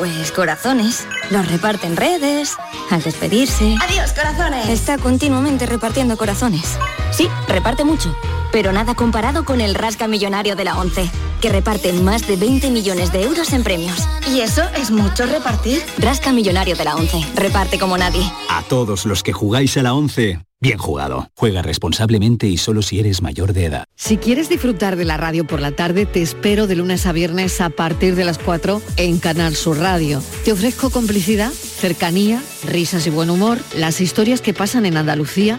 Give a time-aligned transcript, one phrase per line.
[0.00, 1.06] pues corazones.
[1.28, 2.56] Los reparte en redes,
[2.90, 3.76] al despedirse.
[3.82, 4.66] ¡Adiós, corazones!
[4.70, 6.78] Está continuamente repartiendo corazones.
[7.10, 8.16] Sí, reparte mucho,
[8.52, 11.10] pero nada comparado con el Rasca Millonario de la ONCE,
[11.40, 14.08] que reparte más de 20 millones de euros en premios.
[14.32, 15.82] ¿Y eso es mucho repartir?
[15.98, 18.22] Rasca Millonario de la ONCE, reparte como nadie.
[18.48, 21.30] A todos los que jugáis a la ONCE, bien jugado.
[21.36, 23.84] Juega responsablemente y solo si eres mayor de edad.
[23.96, 27.60] Si quieres disfrutar de la radio por la tarde, te espero de lunes a viernes
[27.60, 30.22] a partir de las 4 en Canal Sur Radio.
[30.44, 35.58] Te ofrezco complicidad, cercanía, risas y buen humor, las historias que pasan en Andalucía,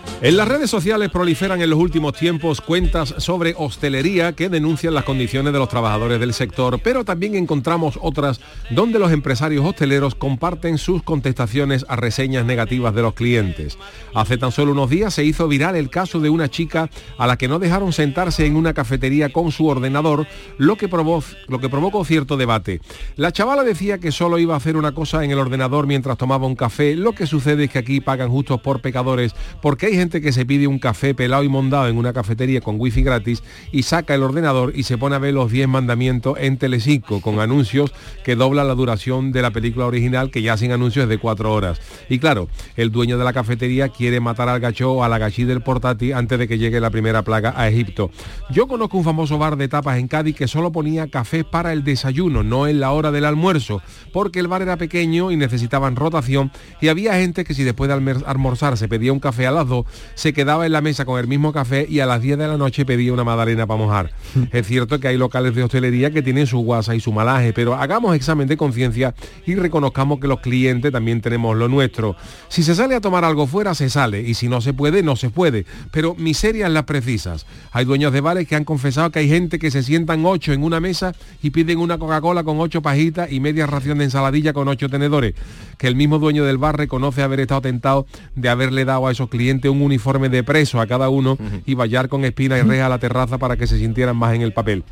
[0.23, 5.03] En las redes sociales proliferan en los últimos tiempos cuentas sobre hostelería que denuncian las
[5.03, 8.39] condiciones de los trabajadores del sector, pero también encontramos otras
[8.69, 13.79] donde los empresarios hosteleros comparten sus contestaciones a reseñas negativas de los clientes.
[14.13, 17.35] Hace tan solo unos días se hizo viral el caso de una chica a la
[17.35, 20.27] que no dejaron sentarse en una cafetería con su ordenador,
[20.59, 22.79] lo que, provocó, cierto debate.
[23.15, 26.45] La chavala decía que solo iba a hacer una cosa en el ordenador mientras tomaba
[26.45, 29.33] un café, lo que sucede es que aquí pagan justos por pecadores
[29.63, 32.75] porque hay gente que se pide un café pelado y mondado en una cafetería con
[32.79, 36.57] wifi gratis y saca el ordenador y se pone a ver los 10 mandamientos en
[36.57, 37.93] Telecinco con anuncios
[38.25, 41.53] que doblan la duración de la película original que ya sin anuncios es de 4
[41.53, 41.79] horas.
[42.09, 45.43] Y claro, el dueño de la cafetería quiere matar al gacho o a la gachí
[45.43, 48.09] del portátil antes de que llegue la primera plaga a Egipto.
[48.49, 51.83] Yo conozco un famoso bar de tapas en Cádiz que solo ponía café para el
[51.83, 56.51] desayuno, no en la hora del almuerzo, porque el bar era pequeño y necesitaban rotación
[56.79, 59.85] y había gente que si después de almorzar se pedía un café a las 2,
[60.15, 62.57] se quedaba en la mesa con el mismo café y a las 10 de la
[62.57, 64.11] noche pedía una magdalena para mojar.
[64.51, 67.75] es cierto que hay locales de hostelería que tienen su guasa y su malaje, pero
[67.75, 69.13] hagamos examen de conciencia
[69.45, 72.15] y reconozcamos que los clientes también tenemos lo nuestro.
[72.49, 75.15] Si se sale a tomar algo fuera, se sale, y si no se puede, no
[75.15, 75.65] se puede.
[75.91, 77.45] Pero miserias las precisas.
[77.71, 80.63] Hay dueños de bares que han confesado que hay gente que se sientan ocho en
[80.63, 84.67] una mesa y piden una Coca-Cola con ocho pajitas y media ración de ensaladilla con
[84.67, 85.33] ocho tenedores.
[85.77, 89.29] Que el mismo dueño del bar reconoce haber estado tentado de haberle dado a esos
[89.29, 90.79] clientes un uniforme de preso.
[90.79, 93.77] A cada uno y vallar con espina y reja a la terraza para que se
[93.77, 94.83] sintieran más en el papel.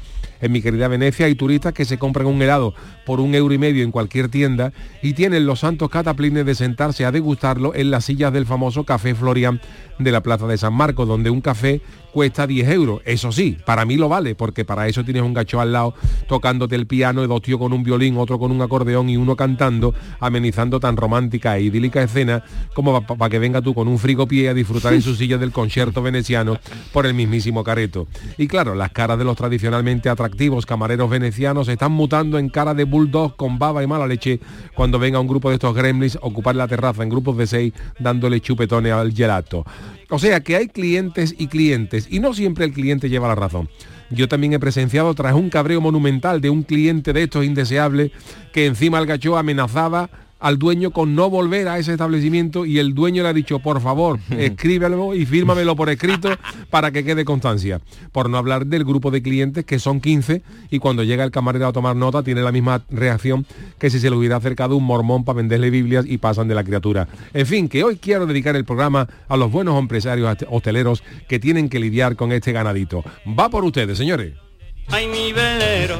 [0.42, 2.74] En mi querida Venecia hay turistas que se compran un helado
[3.06, 7.06] por un euro y medio en cualquier tienda y tienen los santos cataplines de sentarse
[7.06, 9.60] a degustarlo en las sillas del famoso Café Florian
[10.00, 11.82] de la Plaza de San Marcos, donde un café
[12.14, 13.02] cuesta 10 euros.
[13.06, 15.94] Eso sí, para mí lo vale, porque para eso tienes un gacho al lado
[16.28, 19.36] tocándote el piano, y dos tíos con un violín, otro con un acordeón y uno
[19.36, 24.50] cantando, amenizando tan romántica e idílica escena como para que venga tú con un frigopié
[24.50, 26.58] a disfrutar en su silla del concierto veneciano
[26.94, 28.08] por el mismísimo careto.
[28.38, 30.29] Y claro, las caras de los tradicionalmente atractivos
[30.66, 34.40] camareros venecianos están mutando en cara de bulldog con baba y mala leche
[34.76, 37.74] cuando venga un grupo de estos gremlins a ocupar la terraza en grupos de seis
[38.00, 39.66] dándole chupetones al gelato.
[40.10, 43.70] O sea que hay clientes y clientes y no siempre el cliente lleva la razón.
[44.10, 48.12] Yo también he presenciado tras un cabreo monumental de un cliente de estos indeseables
[48.54, 52.94] que encima el gacho amenazaba al dueño con no volver a ese establecimiento y el
[52.94, 56.30] dueño le ha dicho, por favor, escríbelo y fírmamelo por escrito
[56.70, 57.82] para que quede constancia.
[58.12, 61.68] Por no hablar del grupo de clientes que son 15 y cuando llega el camarero
[61.68, 63.46] a tomar nota tiene la misma reacción
[63.78, 66.64] que si se le hubiera acercado un mormón para venderle Biblias y pasan de la
[66.64, 67.08] criatura.
[67.34, 71.70] En fin, que hoy quiero dedicar el programa a los buenos empresarios hosteleros que tienen
[71.70, 73.04] que lidiar con este ganadito.
[73.28, 74.34] Va por ustedes, señores.
[74.88, 76.00] Ay, mi velero,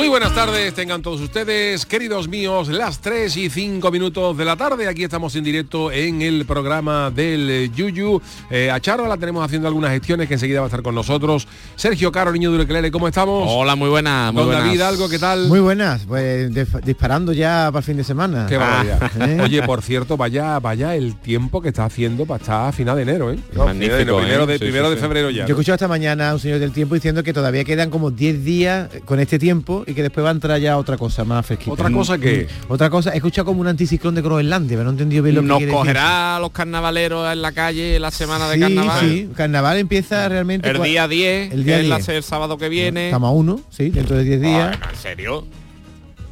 [0.00, 4.56] Muy buenas tardes, tengan todos ustedes, queridos míos, las 3 y 5 minutos de la
[4.56, 4.88] tarde.
[4.88, 8.18] Aquí estamos en directo en el programa del eh, Yuyu.
[8.48, 11.46] Eh, a Charo la tenemos haciendo algunas gestiones que enseguida va a estar con nosotros.
[11.76, 13.46] Sergio Caro, niño de Urequelele, ¿cómo estamos?
[13.46, 14.32] Hola, muy buenas.
[14.32, 14.64] Muy Don buenas.
[14.64, 15.48] David Algo, ¿qué tal?
[15.48, 16.50] Muy buenas, pues
[16.82, 18.46] disparando ya para el fin de semana.
[18.48, 19.02] Qué barbaridad.
[19.20, 19.38] ¿eh?
[19.42, 23.02] Oye, por cierto, vaya, vaya el tiempo que está haciendo para estar a final de
[23.02, 23.38] enero, ¿eh?
[23.52, 24.46] No, Magnífico, final de enero, primero ¿eh?
[24.46, 25.02] de, Sí, primero sí, de sí.
[25.02, 25.42] febrero ya.
[25.42, 28.10] Yo he escuchado esta mañana a un señor del tiempo diciendo que todavía quedan como
[28.10, 31.44] 10 días con este tiempo y que después va a entrar ya otra cosa más
[31.44, 31.72] fresquita.
[31.72, 32.46] ¿Otra cosa qué?
[32.68, 35.34] Mm, Otra cosa, he escuchado como un anticiclón de Groenlandia, pero no he entendido bien
[35.36, 35.78] lo que Nos quiere decir.
[35.80, 39.00] cogerá a los carnavaleros en la calle la semana de carnaval.
[39.00, 42.08] sí, carnaval empieza realmente El día 10, el día que es la- 10.
[42.10, 43.06] el sábado que viene.
[43.06, 44.68] Estamos a uno, sí, dentro de 10 días.
[44.78, 45.46] Bueno, ¿En serio?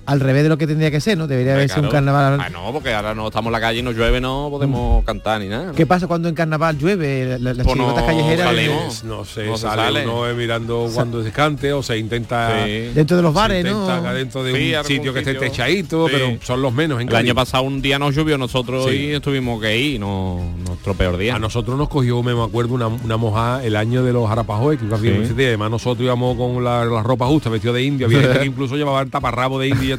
[0.08, 1.26] Al revés de lo que tendría que ser, ¿no?
[1.26, 1.93] Debería haberse un Claro.
[1.93, 2.40] carnaval.
[2.40, 5.38] Ah, no, porque ahora no estamos en la calle y no llueve, no podemos cantar
[5.40, 5.66] ni nada.
[5.66, 5.72] ¿no?
[5.75, 7.38] ¿Qué pasa cuando en carnaval llueve?
[7.38, 8.46] La- Las Pues no callejeras.
[8.46, 9.05] salimos.
[9.05, 10.05] No sé, No se sale, sale.
[10.06, 12.90] uno eh, mirando cuando se cante o se intenta Sí.
[12.94, 13.87] Dentro de los se bares, ¿no?
[14.14, 16.14] dentro de Sí, un sitio que esté techadito, Sí.
[16.16, 19.12] pero son los menos en El año pasado un día nos llovió nosotros Sí.
[19.14, 21.34] y tuvimos que ir, no, nuestro peor día.
[21.37, 24.87] A nosotros nos cogió, me acuerdo, una, una mojada el año de los Arapajoy, que
[24.87, 25.22] iba bien, Sí.
[25.25, 25.49] ese día.
[25.49, 28.75] además nosotros íbamos con la, la ropa justa, vestido de indio, había gente que incluso
[28.76, 29.97] llevaba el taparrabo de indio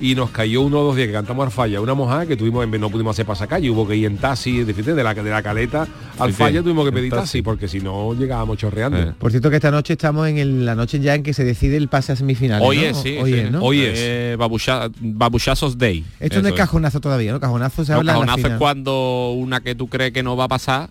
[0.00, 2.64] y nos cayó uno o dos días que cantamos al falla, una mojada que tuvimos,
[2.64, 5.42] en- no pudimos hacer pasacalle, hubo que ir en taxi, de, de la, de la
[5.42, 5.86] caleta
[6.18, 7.22] al Sí, falla tuvimos que pedir taxi.
[7.22, 8.98] taxi, porque si no llegábamos chorreando.
[8.98, 9.12] Eh.
[9.18, 11.76] Por cierto que esta noche estamos en el- la noche ya en que se decide
[11.76, 12.66] el pase a semifinales.
[12.66, 12.82] Hoy ¿no?
[12.84, 13.16] es, sí.
[13.20, 13.38] Hoy sí.
[13.38, 13.62] es, ¿no?
[13.62, 13.98] Hoy es.
[14.00, 16.04] Eh, babucha- babuchazos Day.
[16.20, 17.40] Esto no es cajonazo todavía, ¿no?
[17.40, 20.44] Cajonazo se No, habla la cajonazo es cuando una que tú crees que no va
[20.44, 20.90] a pasar.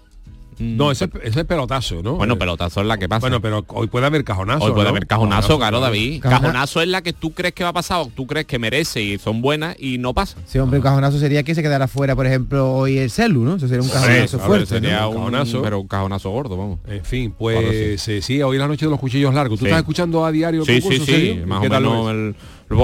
[0.61, 2.15] Mm, No, ese, ese es pelotazo, ¿no?
[2.15, 3.21] Bueno, pelotazo es la que pasa.
[3.21, 4.65] Bueno, pero hoy puede haber cajonazo.
[4.65, 4.89] Hoy puede ¿no?
[4.89, 6.21] haber cajonazo, claro, David.
[6.21, 8.59] Cajona- Cajonazo es la que tú crees que va a pasar o tú crees que
[8.59, 10.37] merece y son buenas y no pasa.
[10.45, 13.55] Sí, hombre, un cajonazo sería que se quedara fuera, por ejemplo, hoy el Celu, ¿no?
[13.55, 14.65] Eso sería un cajonazo fuerte.
[14.67, 15.09] sería ¿no?
[15.09, 15.61] un Cajonazo.
[15.61, 16.79] pero un cajonazo gordo, vamos.
[16.87, 18.41] En fin, pues eh, sí.
[18.41, 19.59] hoy es la noche de los cuchillos largos.
[19.59, 19.69] ¿Tú Sí.
[19.69, 21.47] estás escuchando a diario Sí, sí, concurso, sí, Sergio?
[21.47, 22.35] más ¿Qué o tal lo menos el-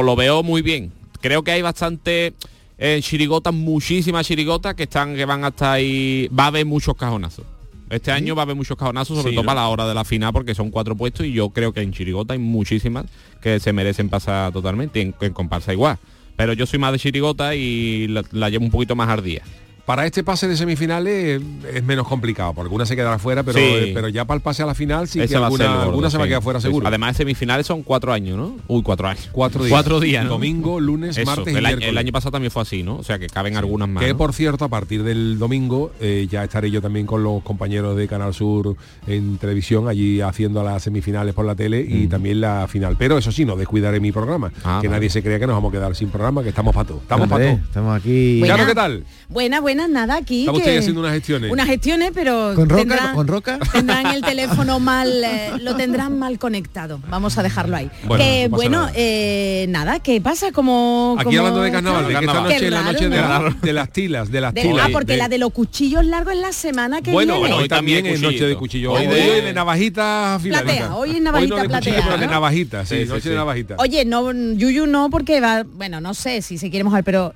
[0.05, 0.91] lo veo muy bien.
[1.21, 2.33] Creo que hay bastante
[2.79, 6.27] eh, chirigotas, muchísimas chirigotas que están que van hasta ahí.
[6.37, 7.43] Va a haber muchos cajonazos.
[7.89, 9.47] Este año va a haber muchos cajonazos, sobre Sí, todo ¿no?
[9.47, 11.93] para la hora de la final, porque son cuatro puestos y yo creo que en
[11.93, 13.05] chirigota hay muchísimas
[13.41, 15.97] que se merecen pasar totalmente, en, en comparsa igual.
[16.35, 19.41] Pero yo soy más de chirigota y la, la llevo un poquito más ardía.
[19.87, 21.41] Para este pase de semifinales
[21.73, 23.63] es menos complicado, porque una se quedará fuera, pero, Sí.
[23.63, 26.09] eh, pero ya para el pase a la final sí Ese que alguna, gordo, alguna
[26.09, 26.85] se va a quedar fuera seguro.
[26.85, 28.57] Además, semifinales son cuatro años, ¿no?
[28.67, 29.29] Uy, cuatro años.
[29.31, 29.71] Cuatro días.
[29.71, 30.31] Cuatro días, ¿no?
[30.31, 31.89] Domingo, lunes, Eso, martes y el, año, miércoles.
[31.89, 32.97] el año pasado también fue así, ¿no?
[32.97, 34.03] O sea que caben algunas más.
[34.03, 34.17] Que ¿no?
[34.17, 38.09] por cierto, a partir del domingo eh, ya estaré yo también con los compañeros de
[38.09, 38.75] Canal Sur
[39.07, 42.97] en televisión, allí haciendo las semifinales por la tele y también la final.
[42.99, 44.51] Pero eso sí, no descuidaré mi programa.
[44.65, 44.97] Ah, que vale.
[44.99, 46.97] nadie se crea que nos vamos a quedar sin programa, que estamos para todo.
[46.97, 47.63] Estamos para todo.
[47.63, 48.41] estamos aquí.
[48.43, 48.67] Claro, Buena.
[48.67, 49.03] ¿qué tal?
[49.29, 50.39] Buenas, nada aquí.
[50.41, 51.51] Estamos que- ustedes haciendo unas gestiones.
[51.51, 52.81] Unas gestiones, pero ¿Con roca?
[52.81, 53.59] tendrán, ¿Con roca?
[53.71, 56.99] tendrán el teléfono mal, eh, lo tendrán mal conectado.
[57.09, 57.91] Vamos a dejarlo ahí.
[58.07, 58.91] Bueno, que no bueno, nada.
[58.95, 60.51] eh, nada, ¿qué pasa?
[60.51, 62.43] Como Aquí como- hablando de carnaval, de que esta Carnaval.
[62.43, 63.27] noche Qué es la raro, noche de, ¿no?
[63.27, 64.85] la- de las tilas, de las de- tilas.
[64.87, 67.39] ah, porque de- la de los cuchillos largos es la semana que Bueno, viene.
[67.49, 68.59] bueno, hoy también es noche de cuchillito.
[68.59, 68.91] cuchillo.
[68.93, 70.41] Hoy, Hoy de, navajitas.
[70.41, 72.31] Platea, hoy es navajita no de cuchillo, platea, pero de ¿no?
[72.31, 73.29] navajitas, sí, Sí, sí, noche sí.
[73.29, 73.77] de navajitas.
[73.79, 77.33] Oye, no, Yuyu no, porque va, bueno, no sé si se quiere mojar, pero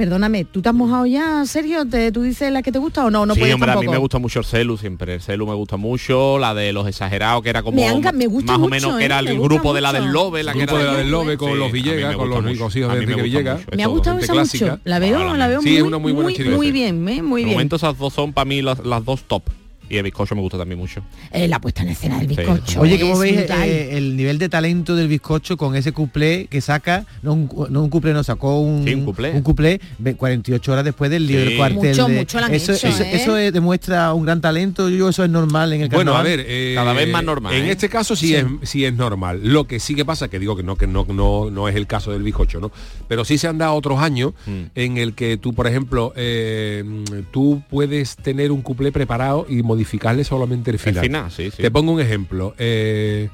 [0.00, 1.84] perdóname, ¿tú te has mojado ya, Sergio?
[1.84, 3.26] ¿Te, ¿Tú dices la que te gusta o no?
[3.26, 5.16] No sí, puedes hombre, a mí me gusta mucho el celu siempre.
[5.16, 8.66] El celu me gusta mucho, la de los exagerados, que era como Me gusta más
[8.66, 9.04] o menos que ¿eh?
[9.04, 11.36] era el grupo de la del Lobe, la El que era de la del Lobe
[11.36, 12.52] con Sí, los Villegas, con gusta los mucho.
[12.54, 13.58] ricos hijos de Enrique Villegas.
[13.58, 13.76] mucho.
[13.76, 14.64] Me ha gustado esa clásica.
[14.70, 14.80] mucho.
[14.84, 16.56] La veo, Ahora la veo Sí, muy, es una muy buena muy, chirigota.
[16.56, 17.20] muy bien, ¿eh?
[17.22, 17.56] muy De bien.
[17.56, 19.42] momento esas dos son para mí las, las dos top.
[19.90, 21.02] Y el bizcocho me gusta también mucho.
[21.32, 22.80] Eh, la puesta en escena del bizcocho.
[22.80, 27.04] Oye, ¿cómo veis eh, el nivel de talento del bizcocho con ese cuplé que saca?
[27.22, 29.32] No un, no un cuplé, no sacó un, Sí, un cuplé.
[29.32, 31.34] un cuplé ve- 48 horas después del Sí.
[31.34, 31.90] del cuartel.
[31.90, 34.88] Mucho, de- mucho lo han eso, hecho, eso, eso, demuestra un gran talento.
[34.88, 37.64] Yo eso es normal en el Bueno, a ver, eh, Cada vez más normal, En
[37.64, 37.72] ¿eh?
[37.72, 39.40] este caso sí, Es, sí es normal.
[39.42, 41.88] Lo que sí que pasa, que digo que no, que no, no, no es el
[41.88, 42.70] caso del bizcocho, ¿no?
[43.08, 44.62] Pero sí se han dado otros años Mm.
[44.76, 46.84] en el que tú, por ejemplo, eh,
[47.32, 51.30] tú puedes tener un cuplé preparado y modificarle solamente el El final.
[51.30, 51.62] sí, sí.
[51.62, 52.54] Te pongo un ejemplo.
[52.58, 53.28] eh,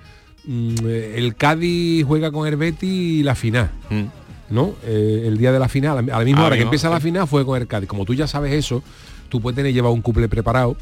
[0.45, 0.75] mm,
[1.17, 3.71] el Cádiz juega con el Betis y la final.
[3.91, 4.05] Mm.
[4.49, 4.75] ¿no?
[4.85, 7.01] Eh, el día de la final, a la misma Ah, hora que mismo, empieza la
[7.01, 7.89] final, fue con el Cádiz.
[7.89, 8.81] Como tú ya sabes eso,
[9.29, 10.77] tú puedes tener llevado un cuplé preparado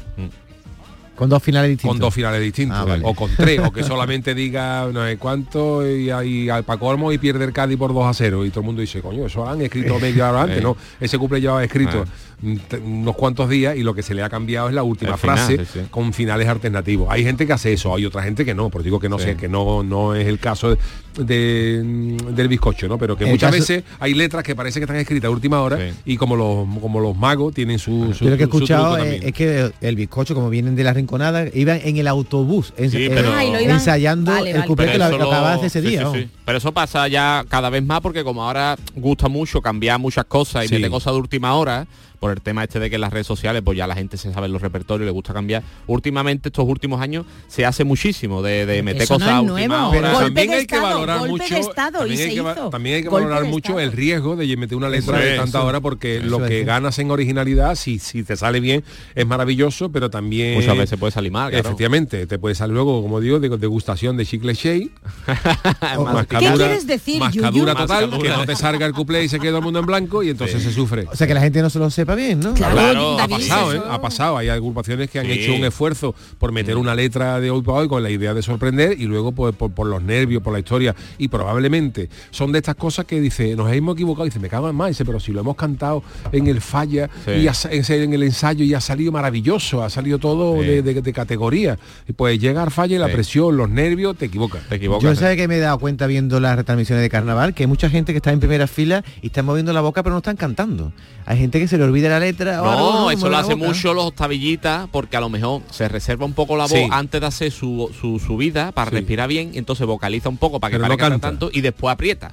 [1.15, 1.93] Con dos finales distintos.
[1.95, 3.01] con dos finales distintos Ah, vale.
[3.03, 7.17] o con tres o que solamente diga no sé cuánto y hay al Pacolmo y
[7.17, 9.61] pierde el Cádiz por 2 a 0 y todo el mundo dice coño eso han
[9.61, 10.63] escrito media hora antes Sí.
[10.63, 12.34] no ese cumple llevaba escrito Ah.
[12.41, 15.37] Unos cuantos días y lo que se le ha cambiado es la última El final,
[15.37, 15.79] frase sí, sí.
[15.89, 18.99] con finales alternativos hay gente que hace eso hay otra gente que no por digo
[18.99, 19.25] que no Sí.
[19.25, 20.77] sé que no no es el caso
[21.17, 24.83] de, del bizcocho no pero que El muchas caso- veces hay letras que parece que
[24.83, 28.31] están escritas a última hora y como los como los magos tienen su, su Yo
[28.31, 31.97] lo que he escuchado es, que el bizcocho, como vienen de la rinconada, iban en
[31.97, 35.87] el autobús eh, pero- Ah, iban- ensayando Vale, el cuplé que lo, lo ese sí,
[35.87, 35.99] día.
[35.99, 36.19] sí, vamos.
[36.19, 36.29] sí.
[36.45, 40.65] Pero eso pasa ya cada vez más porque como ahora gusta mucho cambiar muchas cosas
[40.65, 40.75] y Sí.
[40.75, 41.87] meter cosas de última hora,
[42.19, 44.31] por el tema este de que en las redes sociales pues ya la gente se
[44.33, 45.63] sabe los repertorios le gusta cambiar.
[45.87, 49.91] Últimamente, estos últimos años, se hace muchísimo de, de meter eso no cosas es nuevo.
[49.91, 52.35] Pero Golpe también de hay que valorar golpe mucho de estado, y también hay se
[52.35, 52.69] que, va- hizo.
[52.69, 55.63] también hay que Golpe valorar mucho el riesgo de meter una letra Eso de tanta
[55.63, 58.83] hora porque Eso lo que ganas en originalidad si, si te sale bien
[59.15, 61.65] es maravilloso pero también Muchas veces puede salir mal, claro.
[61.67, 64.91] efectivamente te puede salir luego como digo de degustación de chicle shake
[66.29, 68.31] ¿Qué quieres decir, mascadura total Mascadura.
[68.31, 70.61] que no te salga el cuplé y se queda el mundo en blanco y entonces
[70.63, 72.53] se sufre O sea, que la gente no se lo sepa bien, ¿no?
[72.53, 73.81] Claro, Claro, ha pasado, ¿eh?
[73.89, 74.37] Ha pasado.
[74.37, 75.31] Hay agrupaciones que han Sí.
[75.31, 78.43] hecho un esfuerzo por meter una letra de hoy para hoy con la idea de
[78.43, 80.93] sorprender y luego pues, por, por los nervios, por la historia.
[81.17, 84.25] Y probablemente son de estas cosas que dice, nos hemos equivocado.
[84.25, 84.89] Dice, me cago en más.
[84.89, 87.31] Dice, pero si lo hemos cantado en el falla Sí.
[87.31, 87.53] y ha
[87.95, 90.67] en el ensayo y ha salido maravilloso, ha salido todo Sí.
[90.67, 91.79] de, de- de categoría.
[92.07, 93.13] Y pues llega al falla y la Sí.
[93.13, 94.61] presión, los nervios, te equivocas.
[94.67, 95.03] Te equivocas.
[95.03, 97.89] Yo sé que me he dado cuenta viendo las retransmisiones de carnaval que hay mucha
[97.89, 100.91] gente que está en primera fila y están moviendo la boca pero no están cantando.
[101.27, 102.61] Hay gente que se le olvida la letra.
[102.61, 106.25] o algo, No, eso lo hace mucho los octavillitas porque a lo mejor se reserva
[106.25, 106.87] un poco la voz Sí.
[106.91, 108.97] antes de hacer su, su subida para Sí.
[108.97, 111.27] respirar bien entonces vocaliza un poco para que Pero no parezca canta.
[111.29, 112.31] tanto y después aprieta.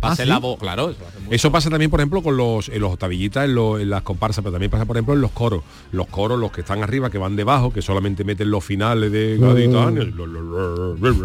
[0.00, 0.94] Para ¿Ah, la voz, claro.
[1.30, 4.42] Eso, pasa también, por ejemplo, con los, en los octavillitas, en, los- en las comparsas,
[4.42, 5.62] pero también pasa, por ejemplo, en los coros.
[5.92, 9.36] Los coros, los que están arriba, que van debajo, que solamente meten los finales de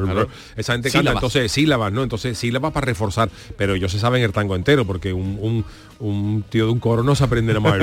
[0.06, 0.28] Claro.
[0.56, 2.04] Esa gente canta, entonces sílabas, ¿no?
[2.04, 3.30] Entonces sílabas para reforzar.
[3.58, 5.66] Pero ellos se saben el tango entero, porque un, un-
[6.00, 7.78] un tío de un coro no se aprende nada más,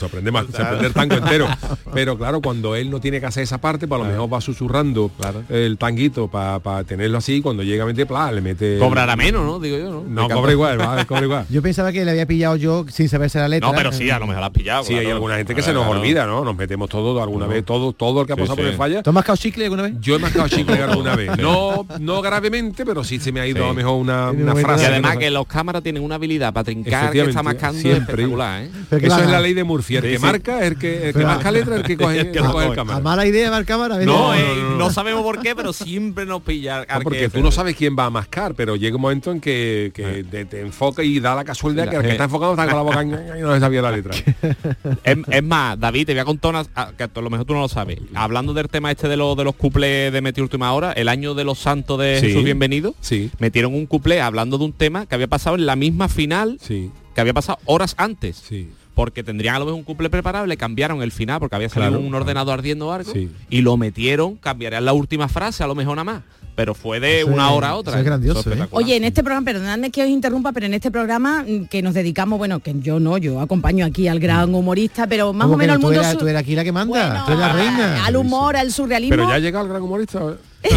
[0.00, 1.46] se aprende más, se aprende el tango entero.
[1.92, 4.40] Pero claro, cuando él no tiene que hacer esa parte, pues a lo mejor va
[4.40, 5.10] susurrando
[5.50, 8.78] el tanguito para tenerlo así, cuando llega a meter, pla, le mete...
[8.78, 9.58] Cobrará menos, ¿no?
[9.60, 10.03] Digo yo, ¿no?
[10.08, 11.46] No, cobra igual, va, cobra igual.
[11.50, 13.68] Yo pensaba que le había pillado yo sin saberse la letra.
[13.68, 14.84] No, pero sí, a lo mejor la has pillado.
[14.84, 16.00] Sí, hay alguna gente que se nos claro.
[16.00, 16.44] olvida, ¿no?
[16.44, 18.70] Nos metemos todo alguna vez, todo, todo el que ha Sí, pasado por sí.
[18.70, 19.02] el falla.
[19.02, 19.94] ¿Tú has mascado chicle alguna vez?
[20.00, 21.30] Yo he mascado chicle alguna vez.
[21.38, 23.64] No, no gravemente, pero sí se me ha ido Sí.
[23.64, 24.84] a lo mejor una, frase.
[24.84, 28.00] Y además que los cámaras tienen una habilidad para trincar que está mascando siempre.
[28.24, 28.70] espectacular, ¿eh?
[28.90, 29.98] Eso es la ley de Murcia.
[29.98, 30.22] El que sí.
[30.22, 33.00] marca, el que, el que Pero- marca letra, el que coge, el cámara.
[33.00, 33.96] mala idea mar cámara.
[33.96, 34.06] ¿ves?
[34.06, 36.84] No, No, eh, no, no, sabemos por qué, pero siempre nos pilla.
[37.02, 40.24] Porque tú no sabes quién va a mascar, pero llega un momento en que, que
[40.24, 42.82] te, te enfoca y da la casualidad que el que está enfocado está con la
[42.82, 43.02] boca
[43.38, 44.12] y no se sabía la letra.
[45.04, 46.64] Es, es más, David, te voy a contar una,
[46.96, 47.98] que a lo mejor tú no lo sabes.
[48.14, 51.34] Hablando del tema este de, los de los cuplés de Meti Última Hora, el año
[51.34, 52.26] de los santos de Sí.
[52.28, 55.76] Jesús Bienvenido, Sí, metieron un cuplé hablando de un tema que había pasado en la
[55.76, 58.36] misma final sí, que había pasado horas antes.
[58.36, 58.70] sí.
[58.94, 61.90] Porque tendrían a lo mejor un cuplé preparado, le cambiaron el final porque había salido
[61.94, 62.06] Claro.
[62.06, 63.28] un ordenador ardiendo o algo Sí.
[63.50, 66.22] y lo metieron, cambiarían la última frase a lo mejor nada más.
[66.54, 67.92] Pero fue de Eso una es- hora a otra.
[67.92, 68.66] eso es grandioso, ¿eh?
[68.70, 71.94] Oye, en este programa, perdonadme que os interrumpa, pero en este programa mm, que nos
[71.94, 75.58] dedicamos, bueno, que yo no, yo acompaño aquí al gran humorista, pero más ¿Cómo o
[75.58, 75.90] menos no?
[75.90, 76.18] el mundo...
[76.18, 77.08] tú eras aquí la que manda.
[77.08, 78.04] Bueno, tú eres la reina.
[78.06, 79.16] Al humor, al surrealismo.
[79.16, 80.20] Pero ya ha llegado el gran humorista.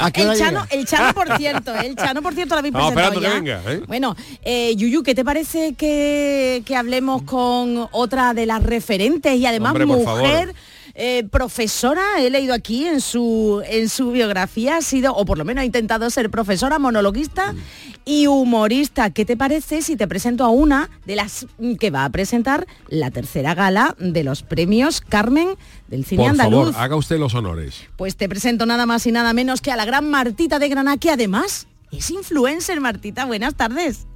[0.00, 2.74] ¿A qué hora el Chano, el Chano, por cierto, el Chano, por cierto, lo habéis
[2.74, 3.60] presentado esperando que ya.
[3.60, 3.82] venga, ¿eh?
[3.86, 9.46] Bueno, eh, Yuyu, ¿qué te parece que, que hablemos con otra de las referentes y
[9.46, 10.54] además Hombre, mujer?
[10.94, 15.44] Eh, profesora, he leído aquí en su en su biografía, ha sido, o por lo
[15.44, 17.54] menos ha intentado ser profesora, monologuista
[18.04, 19.10] y humorista.
[19.10, 22.66] ¿Qué te parece si te presento a una de las mm, que va a presentar
[22.88, 25.56] la tercera gala de los premios Carmen
[25.88, 26.66] del cine Por andaluz?
[26.72, 27.82] favor, haga usted los honores.
[27.96, 30.96] Pues te presento nada más y nada menos que a la gran Martita de Granada,
[30.96, 33.24] que además es influencer, Martita.
[33.24, 34.06] Buenas tardes.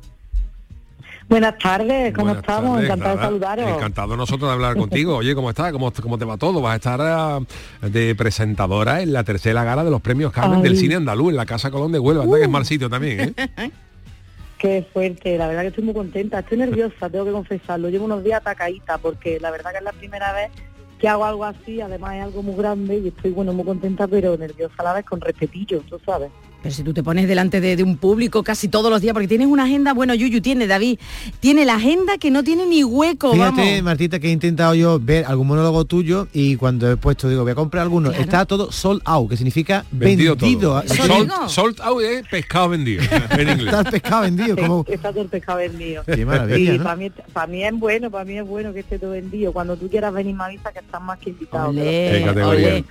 [1.28, 2.70] Buenas tardes, ¿cómo Buenas estamos?
[2.70, 3.68] tardes, Encantado de saludaros.
[3.68, 5.16] Encantado nosotros de hablar contigo.
[5.16, 5.72] Oye, ¿cómo estás?
[5.72, 6.62] ¿Cómo, ¿Cómo te va todo?
[6.62, 7.40] Vas a estar ah,
[7.82, 10.60] de presentadora en la tercera gala de los premios Carmen Ay.
[10.60, 10.62] Uh.
[10.64, 12.24] del cine andaluz en la Casa Colón de Huelva.
[12.24, 13.70] Anda que es mal sitio también, ¿eh?
[14.58, 17.90] Qué fuerte, la verdad que estoy muy contenta, estoy nerviosa, tengo que confesarlo.
[17.90, 20.50] Llevo unos días atacadita porque la verdad que es la primera vez
[20.98, 24.36] que hago algo así, además es algo muy grande y estoy bueno muy contenta pero
[24.36, 26.30] nerviosa a la vez con respetillo, tú sabes.
[26.62, 29.28] Pero si tú te pones delante de, de un público casi todos los días, porque
[29.28, 30.98] tienes una agenda, bueno, Yuyu tiene, David,
[31.40, 33.82] tiene la agenda que no tiene ni hueco, Fíjate, vamos.
[33.82, 37.52] Martita, que he intentado yo ver algún monólogo tuyo y cuando he puesto, digo, voy
[37.52, 40.82] a comprar alguno, está todo sold out, que significa Vendido, vendido.
[40.86, 43.66] Sold, sold out es pescado vendido en inglés.
[43.66, 44.84] Está el pescado vendido, como...
[44.88, 46.02] Está todo el pescado vendido.
[46.04, 46.84] Qué maravilla, Y ¿no?
[46.84, 49.52] para mí, para mí es bueno, para mí es bueno que esté todo vendido.
[49.52, 51.72] Cuando tú quieras venir me avisa que estás más que invitado.
[51.72, 52.84] Qué categoría.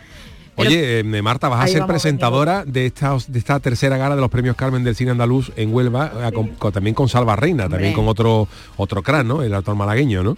[0.57, 4.29] Oye, eh, Marta, vas a ser presentadora de esta, de esta tercera gala de los
[4.31, 7.93] premios Carmen del Cine Andaluz en Huelva, eh, con- con- también con Salva Reina, también
[7.93, 9.41] con otro otro crack, ¿no?
[9.43, 10.35] El actor malagueño, ¿no?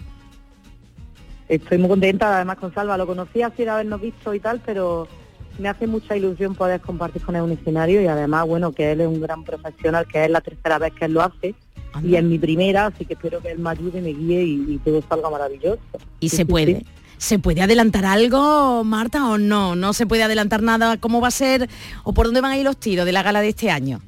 [1.48, 5.08] Estoy muy contenta, además con Salva lo conocía así de habernos visto y tal, pero
[5.58, 9.00] me hace mucha ilusión poder compartir con él un escenario y además, bueno, que él
[9.00, 11.54] es un gran profesional, que es la tercera vez que él lo hace
[12.04, 14.78] y es mi primera, así que espero que él me ayude, me guíe y, y
[14.84, 15.80] todo salga maravilloso.
[16.20, 16.76] Y Sí, se sí, puede.
[16.76, 16.86] sí.
[17.20, 19.76] ¿Se puede adelantar algo, Marta, o no?
[19.76, 20.96] No se puede adelantar nada.
[20.96, 21.68] ¿Cómo va a ser
[22.02, 24.00] o por dónde van a ir los tiros de la gala de este año?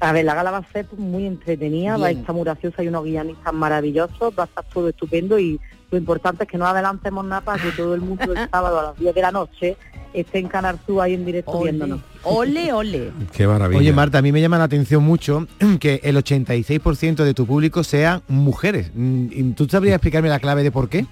[0.00, 2.88] A ver, la gala va a ser muy entretenida, va a estar muy graciosa y
[2.88, 7.26] unos guionistas maravillosos, va a estar todo estupendo y lo importante es que no adelantemos
[7.26, 9.76] nada para que todo el mundo el sábado a las 10 de la noche
[10.14, 12.00] esté en Canal Sur ahí en directo viéndonos.
[12.22, 13.12] Ole, ole.
[13.32, 13.78] Qué maravilla.
[13.78, 15.46] Oye, Marta, a mí me llama la atención mucho
[15.78, 18.90] que el 86% de tu público sean mujeres.
[18.94, 21.04] Mm, ¿y ¿Tú sabrías explicarme la clave de por qué?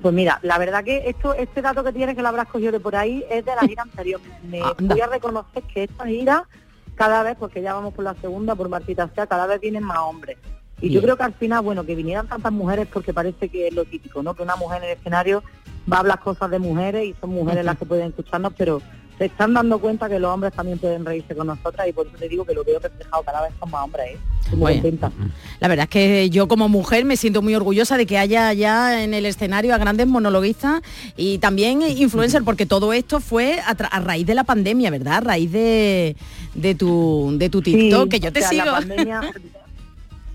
[0.00, 2.78] Pues mira, la verdad que esto, este dato que tienes que lo habrás cogido de
[2.78, 4.20] por ahí es de la gira anterior.
[4.44, 6.46] Me voy a reconocer que esta gira
[6.94, 9.98] cada vez, porque ya vamos por la segunda, por Martita Sea, cada vez vienen más
[9.98, 10.36] hombres.
[10.80, 13.74] Y yo creo que al final, bueno, que vinieran tantas mujeres porque parece que es
[13.74, 14.34] lo típico, ¿no?
[14.34, 15.42] Que una mujer en el escenario
[15.90, 18.80] va a hablar cosas de mujeres y son mujeres las que pueden escucharnos, pero
[19.18, 22.16] se están dando cuenta que los hombres también pueden reírse con nosotras y por eso
[22.16, 24.18] te digo que lo veo reflejado cada vez son más hombres, ¿eh?
[24.44, 24.82] Estoy muy Bueno.
[24.82, 25.12] contenta.
[25.60, 29.02] La verdad es que yo como mujer me siento muy orgullosa de que haya ya
[29.02, 30.80] en el escenario a grandes monologuistas
[31.16, 35.14] y también influencers, porque todo esto fue a, raíz de la pandemia, ¿verdad?
[35.14, 36.16] A raíz de,
[36.54, 38.64] de tu de tu TikTok, Sí, que yo o te sea, sigo.
[38.66, 39.20] La pandemia,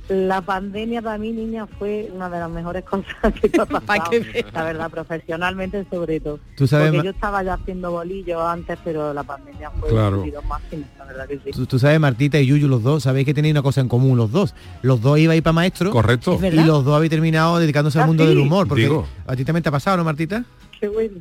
[0.10, 4.12] la pandemia para mí, niña, fue una de las mejores cosas que me ha pasado.
[4.54, 6.40] la verdad, profesionalmente sobre todo.
[6.58, 10.24] Tú sabes, Porque yo estaba ya haciendo bolillos antes, pero la pandemia fue Claro.
[10.48, 11.52] máximo, la verdad que sí.
[11.52, 14.18] Tú, tú sabes, Martita y Yuyu, los dos, sabéis que tenéis una cosa en común,
[14.18, 14.54] los dos.
[14.82, 15.90] Los dos ibais para maestro.
[15.92, 16.38] Correcto.
[16.42, 18.30] ¿Es Y los dos habéis terminado dedicándose al Ah, mundo sí.
[18.30, 18.68] del humor.
[18.68, 19.08] Porque Digo.
[19.26, 20.44] a ti también te ha pasado, ¿no, Martita?
[20.80, 21.20] Qué bueno.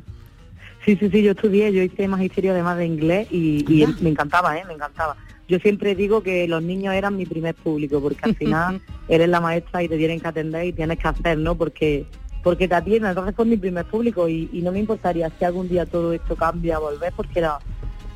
[0.83, 4.57] Sí, sí, sí, yo estudié, yo hice magisterio además de inglés y, y me encantaba,
[4.57, 4.63] ¿eh?
[4.67, 5.15] Me encantaba.
[5.53, 9.39] Yo siempre digo que los niños eran mi primer público, porque al final eres la
[9.39, 11.53] maestra y te tienen que atender y tienes que hacer, ¿no?
[11.53, 12.07] Porque
[12.41, 15.69] porque te atienden, entonces fue mi primer público y, y no me importaría si algún
[15.69, 17.59] día todo esto cambia, volver, porque era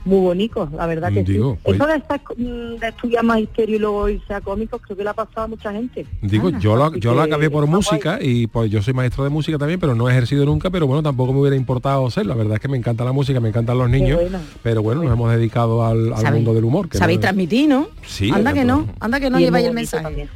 [0.07, 1.59] muy bonito, la verdad que Digo, sí.
[1.63, 5.03] pues- Eso de, estar, mm, de estudiar magisterio y luego irse a cómicos, creo que
[5.03, 6.05] le ha pasado a mucha gente.
[6.21, 6.59] Digo, Anda.
[6.59, 9.79] yo lo, yo lo acabé por música y pues yo soy maestro de música también,
[9.79, 12.25] pero no he ejercido nunca, pero bueno, tampoco me hubiera importado ser.
[12.25, 14.39] La verdad es que me encanta la música, me encantan los niños, bueno.
[14.63, 16.89] pero bueno, nos hemos dedicado al, mundo del humor.
[16.89, 17.87] que Sabéis no- transmitir, ¿no?
[18.05, 20.27] Sí, anda que no, anda que no lleváis el mensaje.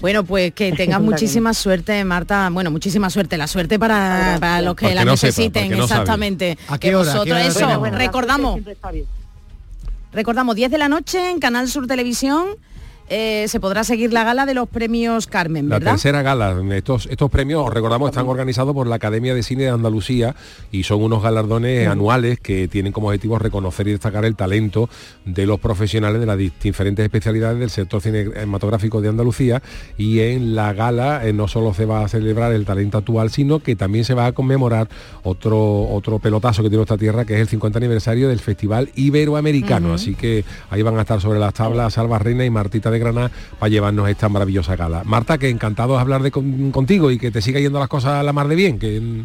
[0.00, 2.48] Bueno, pues que tengas muchísima suerte, Marta.
[2.52, 3.36] Bueno, muchísima suerte.
[3.36, 6.58] La suerte para, para los que Porque la no necesiten, no exactamente.
[6.68, 7.10] ¿A qué Que hora?
[7.10, 7.78] ¿A qué vosotros, hora eso?
[7.80, 8.60] Bueno, recordamos.
[10.12, 12.48] Recordamos, 10 de la noche en Canal Sur Televisión.
[13.08, 15.92] Eh, se podrá seguir la gala de los premios Carmen, La ¿verdad?
[15.92, 19.70] tercera gala, estos, estos premios, os recordamos, están organizados por la Academia de Cine de
[19.70, 20.34] Andalucía
[20.70, 24.88] y son unos galardones anuales que tienen como objetivo reconocer y destacar el talento
[25.24, 29.62] de los profesionales de las di- diferentes especialidades del sector cinematográfico de Andalucía
[29.96, 33.60] y en la gala eh, no solo se va a celebrar el talento actual, sino
[33.60, 34.88] que también se va a conmemorar
[35.22, 39.86] otro, otro pelotazo que tiene nuestra tierra, que es el 50 aniversario del Festival Iberoamericano.
[39.88, 39.94] Ujú.
[39.94, 43.30] Así que ahí van a estar sobre las tablas Salva Reina y Martita de Granada
[43.58, 45.02] para llevarnos esta maravillosa gala.
[45.04, 48.12] Marta, que encantado de hablar de con- contigo y que te siga yendo las cosas
[48.14, 48.78] a la mar de bien.
[48.78, 49.24] Que,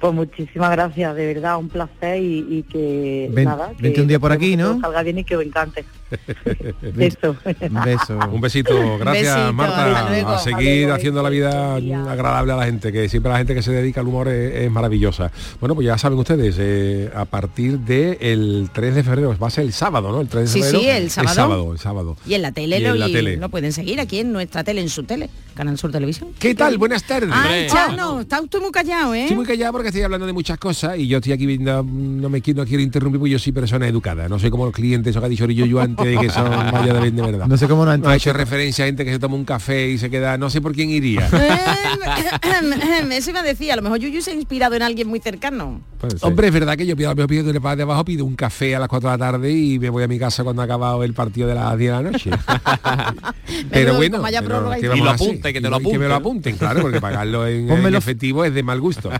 [0.00, 3.68] Pues muchísimas gracias, de verdad, un placer y, y que Ven- nada.
[3.78, 4.80] vente que un día por aquí, ¿no?
[4.80, 5.84] Salga bien y que os encante.
[6.98, 7.36] Eso.
[7.70, 8.18] Un beso.
[8.32, 10.34] Un besito, gracias Besito, Marta.
[10.34, 13.72] A seguir haciendo la vida agradable a la gente, que siempre la gente que se
[13.72, 15.30] dedica al humor es, es maravillosa.
[15.60, 19.64] Bueno, pues ya saben ustedes, eh, a partir del 3 de febrero, va a ser
[19.64, 20.20] el sábado, ¿no?
[20.20, 20.80] El 3 de Sí, febrero.
[20.80, 21.34] sí, el sábado.
[21.34, 22.16] sábado, el sábado.
[22.26, 23.36] Y en la tele, Y en lo, la y tele.
[23.36, 26.30] lo pueden seguir aquí en nuestra tele, en su tele, Canal Sur Televisión.
[26.38, 26.78] ¿Qué tal?
[26.78, 27.30] Buenas tardes.
[27.32, 29.22] Ay, Chano, está usted muy callado, ¿eh?
[29.22, 32.28] Estoy muy callado porque estoy hablando de muchas cosas y yo estoy aquí viendo, no
[32.28, 34.28] me quiero, no quiero interrumpir porque yo soy persona educada.
[34.28, 36.92] No soy como los clientes, eso que ha dicho yo, yo antes que son vaya
[36.94, 37.46] de bien de verdad.
[37.46, 38.16] No sé cómo no ha ha entrado.
[38.16, 40.72] hecho referencia a gente que se toma un café y se queda, no sé por
[40.72, 41.28] quién iría.
[43.12, 45.80] Eso iba a decir, a lo mejor Yuyu se ha inspirado en alguien muy cercano.
[46.22, 48.80] Hombre, es verdad que yo pido, me pido de de abajo, pido un café a
[48.80, 51.14] las 4 de la tarde y me voy a mi casa cuando ha acabado el
[51.14, 52.30] partido de las 10 de la noche.
[53.70, 54.96] pero bueno, pero y ¿qué todo.
[54.96, 56.56] vamos Y lo a y que te lo y que me lo apunten.
[56.56, 59.10] claro, porque pagarlo en, en efectivo es de mal gusto.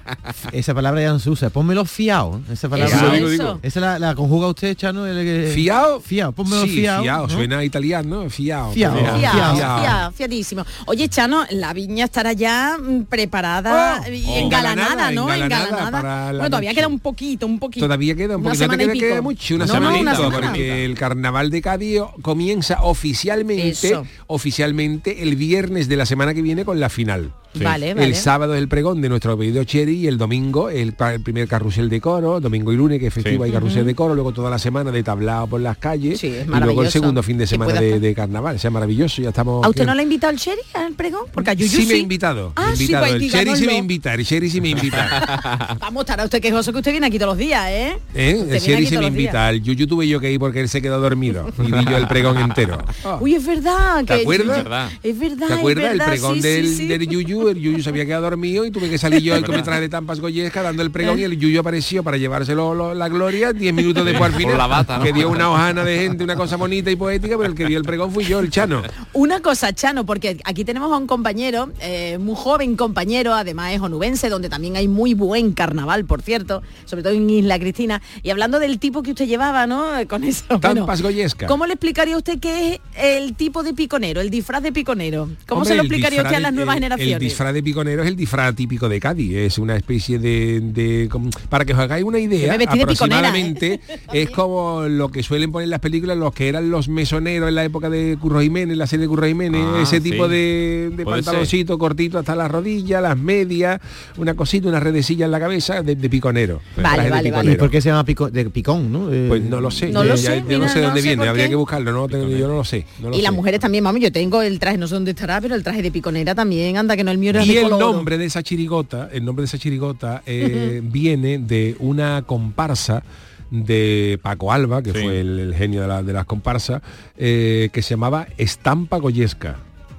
[0.51, 1.51] Esa palabra ya no se usa.
[1.51, 2.41] Pónmelo fiado.
[2.51, 2.97] Esa palabra.
[2.97, 3.61] Eso, digo, digo.
[3.63, 5.07] Esa la, la conjuga usted, Chano.
[5.07, 6.01] el que- ¿Fiao?
[6.01, 6.33] Fiao.
[6.33, 7.03] Pónmelo Sí, fiao.
[7.03, 7.29] fiao, ¿no?
[7.35, 8.73] suena italiano, fiao.
[8.73, 8.95] Fiao.
[8.97, 9.19] Fiao.
[9.19, 9.81] Fiao, Fiao.
[9.81, 10.65] fiao, fiadísimo.
[10.87, 14.37] Oye, Chano, la viña estará ya mm, preparada Oh, y oh.
[14.39, 15.33] engalanada, ¿no?
[15.33, 15.91] Engalanada Engalanada.
[15.91, 16.77] para la Bueno, todavía noche.
[16.81, 17.87] queda un poquito, un poquito.
[17.87, 20.41] Todavía queda un Una poquito, no te queda, mucho, una No, no, semanita, una semana.
[20.49, 24.07] porque el carnaval de Cádiz comienza oficialmente, Eso.
[24.27, 27.33] oficialmente el viernes de la semana que viene con la final.
[27.55, 27.65] Sí.
[27.65, 28.07] Vale, vale.
[28.07, 31.89] El sábado es el pregón de nuestro pedido Cherry y el domingo el, primer carrusel
[31.89, 33.49] de coro, domingo y lunes que es festivo Sí.
[33.49, 36.47] hay carrusel de coro, luego toda la semana de tablao por las calles Sí, es
[36.47, 39.69] y luego el segundo fin de semana de, carnaval, o sea, maravilloso, ya estamos ¿A
[39.69, 41.27] usted no le ha invitado el Sherry al pregón?
[41.33, 41.89] Porque a Yuyu Sí sí.
[41.89, 43.07] me ha invitado, Ah, me ha sí, invitado.
[43.07, 45.77] pues el Cherry sí me invita, el Cherry sí me invita.
[45.81, 47.99] Vamos, estará usted quejoso que usted viene aquí todos los días, ¿eh?
[48.15, 48.47] ¿Eh?
[48.51, 51.01] El Cherry sí me invita, al Yuyu tuve yo que ir porque él se quedó
[51.01, 52.79] dormido y vi yo el pregón entero.
[53.21, 54.01] Uy, es verdad.
[54.01, 54.59] ¿Te que acuerdas?
[54.59, 54.91] Es verdad.
[55.03, 55.49] Es verdad.
[55.49, 55.93] ¿Te acuerdas?
[55.93, 57.03] El pregón del, del
[57.43, 59.81] Yuyu, el Yuyu se había quedado dormido y tuve que salir yo que me traje
[59.83, 63.53] de tampas goyesca dando el pregón y el Yuyu apareció para llevárselo lo- la gloria
[63.53, 64.53] 10 minutos después al final.
[64.53, 65.05] Con la bata, ¿no?
[65.05, 67.79] Que dio una hojana de gente, una cosa bonita y poética, pero el que dio
[67.79, 68.83] el pregón fui yo, el Chano.
[69.13, 73.81] Una cosa, Chano, porque aquí tenemos a un compañero, eh, muy joven compañero, además es
[73.81, 78.03] onubense, donde también hay muy buen carnaval, por cierto, sobre todo en Isla Cristina.
[78.23, 79.99] Y hablando del tipo que usted llevaba, ¿no?
[79.99, 80.45] Eh, Con eso.
[80.49, 81.47] bueno, Tampas goyesca.
[81.47, 85.29] ¿Cómo le explicaría usted qué es el tipo de piconero, el disfraz de piconero?
[85.47, 87.13] ¿Cómo Hombre, se lo explicaría usted a las nuevas el- generaciones?
[87.15, 90.61] El disfraz de piconero es el disfraz típico de Cádiz, es una especie de...
[90.61, 92.83] de- como- para que os hagáis una idea, piconera, ¿eh?
[92.83, 93.81] aproximadamente
[94.13, 97.55] es como lo que suelen poner en las películas los que eran los mesoneros en
[97.55, 100.11] la época de Curro Jiménez, la serie de Curro Jiménez, Ah, ese sí.
[100.11, 103.81] tipo de, pantaloncito cortito hasta las rodillas, las medias,
[104.17, 106.61] una cosita, una redecilla en la cabeza de, de piconero.
[106.77, 107.53] Vale, vale, vale.
[107.53, 109.13] ¿Y por qué se llama pico- de picón, no?
[109.13, 111.03] Eh, Pues no lo sé, No yo, lo ya- sé, yo no sé no dónde
[111.03, 112.87] sé viene, habría que buscarlo, no, Tengo- yo no lo sé.
[113.01, 115.41] no lo y las mujeres también, vamos, yo tengo el traje, no sé dónde estará,
[115.41, 118.25] pero el traje de piconera también, anda, que no el Y de el nombre de
[118.25, 123.03] esa chirigota, el nombre de esa chirigota eh, viene de una comparsa
[123.51, 124.99] de Paco Alba, que Sí.
[125.03, 126.81] fue el, el genio de, la- de las comparsas,
[127.19, 129.57] eh, que se llamaba Estampa Goyesca.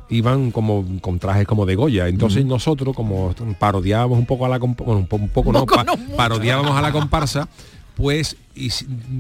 [0.10, 2.08] Iban como con trajes como de Goya.
[2.08, 5.76] Entonces nosotros, como parodiábamos un poco a la bueno, un, po- un poco, no, poco
[5.76, 6.16] pa- no, mucho.
[6.16, 7.48] parodiábamos a la comparsa,
[7.96, 8.70] pues y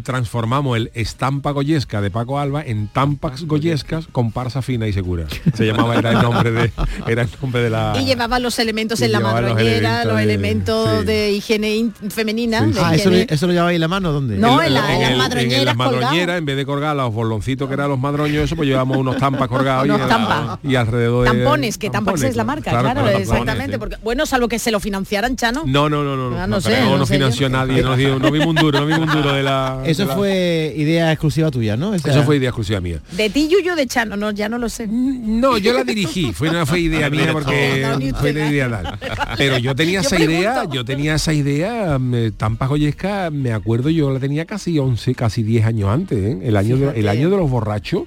[0.01, 5.25] transformamos el estampa goyesca de Paco Alba en tampas goyescas comparsa fina y segura.
[5.53, 6.71] Se llamaba, era el nombre de,
[7.07, 7.93] era el nombre de la.
[7.99, 11.35] Y llevaba los elementos Y en la los madroñera, los elementos elementos, de- de, sí.
[11.37, 12.59] higiene in- femenina.
[12.59, 12.79] Sí, de sí.
[12.83, 14.11] Ah, ¿eso, lo- higiene- ¿eso lo llevaba ahí en la mano?
[14.11, 14.37] ¿Dónde?
[14.37, 16.01] No, El- en la- en las el- madroñeras en las colgados.
[16.03, 19.17] madroñeras, en vez de colgar los boloncitos que eran los madroños, eso pues llevamos unos
[19.17, 20.59] tampas colgados Unos y, tampas.
[20.63, 23.73] y alrededor de Tampones, que Tampax es la marca, claro, tampones, exactamente.
[23.73, 23.79] sí.
[23.79, 25.63] Porque, bueno, salvo que se lo financiaran, Chano.
[25.65, 28.47] No, no, no, no, no, Ah, no no, sé, no financió nadie, no, no vimos
[28.47, 29.81] un duro, no vimos un duro de la.
[29.85, 31.95] Eso de la- fue idea exclusiva tuya, ¿no?
[31.95, 32.99] Esa- eso fue idea exclusiva mía.
[33.15, 34.87] De ti, Yuyo, de Chano, no, ya no lo sé.
[34.87, 38.69] No, yo la dirigí, fue una fue idea mía porque No, fue usted, una idea
[38.69, 38.99] tal.
[39.37, 43.89] Pero yo tenía Yo esa idea, yo tenía esa idea, me- Tampa Joyesca, me acuerdo,
[43.89, 46.39] yo la tenía casi 11, casi 10 años antes, ¿eh?
[46.43, 48.03] el año de, el año de los borrachos.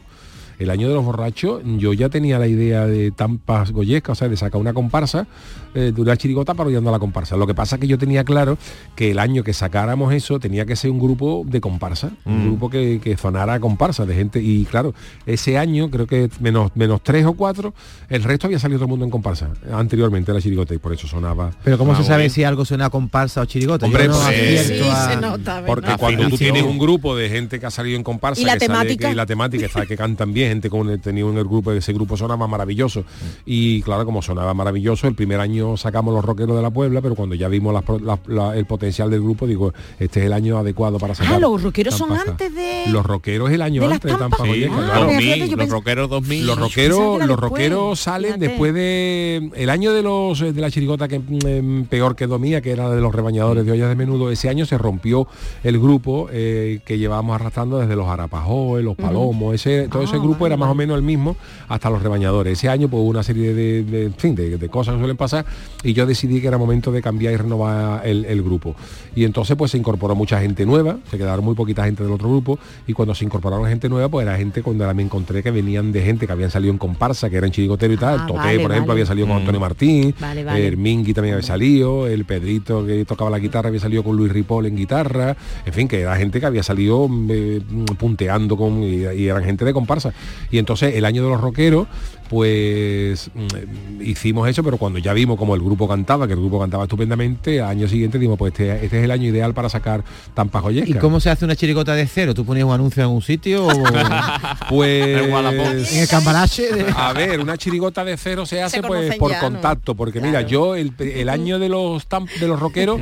[0.58, 4.28] El año de los borrachos, yo ya tenía la idea de Tampas Goyesca, o sea,
[4.28, 5.26] de sacar una comparsa
[5.74, 7.36] eh, de una chirigota parodiando a la comparsa.
[7.36, 8.56] Lo que pasa es que yo tenía claro
[8.94, 12.46] que el año que sacáramos eso tenía que ser un grupo de comparsa, un Mm.
[12.46, 14.40] grupo que, que sonara a comparsa de gente.
[14.42, 14.94] Y claro,
[15.26, 17.74] ese año creo que menos, menos tres o cuatro,
[18.08, 20.92] el resto había salido todo el mundo en comparsa anteriormente a la chirigota y por
[20.94, 21.50] eso sonaba.
[21.64, 22.30] Pero ¿cómo se sabe bien.
[22.30, 23.84] si algo suena a comparsa o chirigota?
[23.86, 25.62] Hombre, no pues, Sí, a- se nota.
[25.66, 28.54] Porque cuando tú tienes un grupo de gente que ha salido en comparsa, ¿Y la
[28.54, 29.08] que sale- temática?
[29.08, 31.92] que- y la temática está que cantan bien, gente con tenía en el grupo, ese
[31.92, 33.04] grupo sonaba maravilloso.
[33.44, 37.14] Y claro, como sonaba maravilloso, el primer año sacamos los rockeros de la Puebla, pero
[37.14, 40.98] cuando ya vimos la- la- el potencial del grupo, digo, este es el año adecuado
[40.98, 41.34] para sacar.
[41.34, 42.84] Ah, los rockeros son antes de...
[42.88, 44.18] Los rockeros el año de las antes de.
[44.18, 45.08] Tampa Sí, Goyesca, Ah, claro.
[45.18, 46.46] fíjate, 2000, yo los rockeros 2000.
[46.46, 48.48] Los que rockeros, los rockeros salen fíjate.
[48.48, 52.70] después de el año de los de la chirigota que mm, peor quedó mía, que
[52.70, 54.30] era de los rebañadores de ollas de menudo.
[54.30, 55.26] Ese año se rompió
[55.64, 60.20] el grupo eh, que llevábamos arrastrando desde los Arapajóes, los Palomos, ese todo ese Ah,
[60.36, 61.36] grupo era más o menos el mismo
[61.68, 62.52] hasta los rebañadores.
[62.58, 65.16] Ese año pues hubo una serie de, de- en fin, de, de cosas que suelen
[65.16, 65.44] pasar
[65.82, 68.74] y yo decidí que era momento de cambiar y renovar el, el grupo.
[69.14, 72.28] Y entonces pues se incorporó mucha gente nueva, se quedaron muy poquita gente del otro
[72.28, 75.92] grupo y cuando se incorporaron gente nueva pues era gente cuando me encontré que venían
[75.92, 78.20] de gente que habían salido en comparsa, que eran chirigotero y tal.
[78.20, 78.92] Ah, Toté, vale, por ejemplo, vale.
[79.02, 79.40] había salido con Mm.
[79.40, 80.66] Antonio Martín, Vale, vale.
[80.66, 84.32] el Mingui también había salido, el Pedrito que tocaba la guitarra había salido con Luis
[84.32, 87.60] Ripoll en guitarra, en fin, que era gente que había salido mm, eh,
[87.98, 90.12] punteando con y, y eran gente de comparsa.
[90.50, 91.86] Y entonces el año de los rockeros,
[92.28, 96.58] pues mm, hicimos eso, pero cuando ya vimos como el grupo cantaba, que el grupo
[96.60, 100.02] cantaba estupendamente, al año siguiente dijimos, pues este, este es el año ideal para sacar
[100.34, 100.90] Tampa Joyesca.
[100.90, 102.34] ¿Y cómo se hace una chirigota de cero?
[102.34, 103.66] ¿Tú ponías un anuncio en algún sitio?
[103.66, 103.70] O...
[104.68, 105.16] Pues
[105.92, 106.72] en el cambalache.
[106.72, 109.48] de- A ver, una chirigota de cero se hace pues por ya, ¿no?
[109.50, 113.00] contacto, porque mira, yo el, el año de los tam- de los rockeros,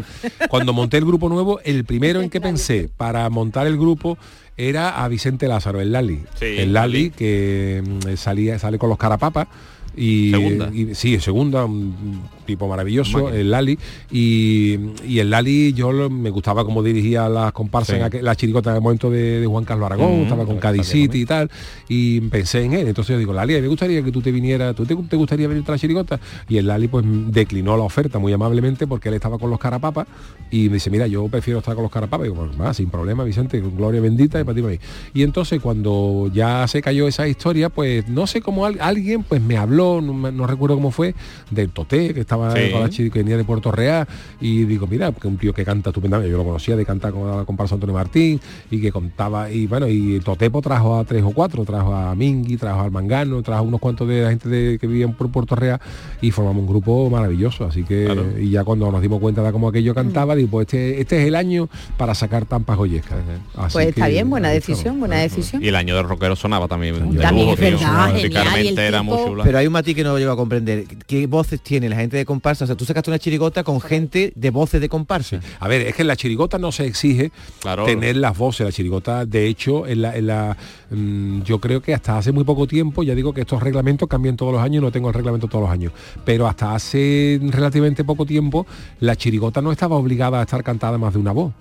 [0.48, 4.18] cuando monté el grupo nuevo, el primero en que pensé para montar el grupo
[4.56, 6.22] era a Vicente Lázaro, el Lali.
[6.34, 9.48] Sí, el Lali que mm, salía, sale con los carapapas.
[9.96, 10.70] Y, Segunda.
[10.72, 13.40] y- sí, segunda, un tipo maravilloso, Máquina.
[13.40, 13.78] el Lali.
[14.10, 14.78] Y,
[15.08, 18.00] y el Lali, yo lo- me gustaba como dirigía las comparsas, Sí.
[18.00, 20.86] en aquel- la chirigota en el momento de, de Juan Carlos Aragón, estaba con Cádiz
[20.86, 21.50] City y tal,
[21.88, 22.88] y pensé en él.
[22.88, 25.64] Entonces yo digo, Lali, me gustaría que tú te vinieras, ¿tú te, te gustaría venir
[25.66, 26.20] a la chirigota?
[26.48, 30.06] Y el Lali pues declinó la oferta muy amablemente porque él estaba con los carapapas
[30.50, 32.26] y me dice, mira, yo prefiero estar con los carapapas.
[32.26, 34.80] Y digo, pues va, sin problema, Vicente, con gloria bendita y para ti para mí.
[35.14, 39.40] Y entonces cuando ya se cayó esa historia, pues no sé cómo al- alguien pues
[39.40, 41.14] me habló, no, recuerdo cómo fue,
[41.50, 42.70] del Toté, que estaba Sí.
[42.70, 44.06] con la chi- que venía de Puerto Real,
[44.40, 47.26] y digo, mira, que un tío que canta estupendamente, yo lo conocía de cantar con
[47.38, 51.30] la comparsa Antonio Martín, y que contaba, y bueno, y Totepo trajo a tres o
[51.30, 54.86] cuatro, trajo a Mingui, trajo al Mangano, trajo unos cuantos de la gente de, que
[54.86, 55.80] vivía en Pu- Puerto Real,
[56.20, 58.08] y formamos un grupo maravilloso, así que,
[58.40, 61.28] y ya cuando nos dimos cuenta de cómo aquello cantaba, digo, pues este, este es
[61.28, 63.18] el año para sacar tampas joyescas.
[63.56, 65.62] Así Pues está que bien, buena decisión, buena decisión.
[65.62, 66.94] Y el año del rockero sonaba también.
[66.94, 69.44] de También lujo, es verdad, genial, Musicalmente y el era muy tipo- chula.
[69.44, 70.84] Pero hay un matiz que no lo llevo a comprender.
[71.06, 72.64] ¿Qué voces tiene la gente de comparsa?
[72.64, 75.40] O sea, tú sacaste una chirigota con gente de voces de comparsa.
[75.60, 77.84] A ver, es que en la chirigota no se exige Claro.
[77.84, 78.64] tener las voces.
[78.64, 80.56] La chirigota, de hecho, en la, en la,
[80.90, 84.36] mm, yo creo que hasta hace muy poco tiempo, ya digo que estos reglamentos cambian
[84.36, 85.92] todos los años, no tengo el reglamento todos los años,
[86.24, 88.66] pero hasta hace relativamente poco tiempo
[89.00, 91.52] la chirigota no estaba obligada a estar cantada más de una voz.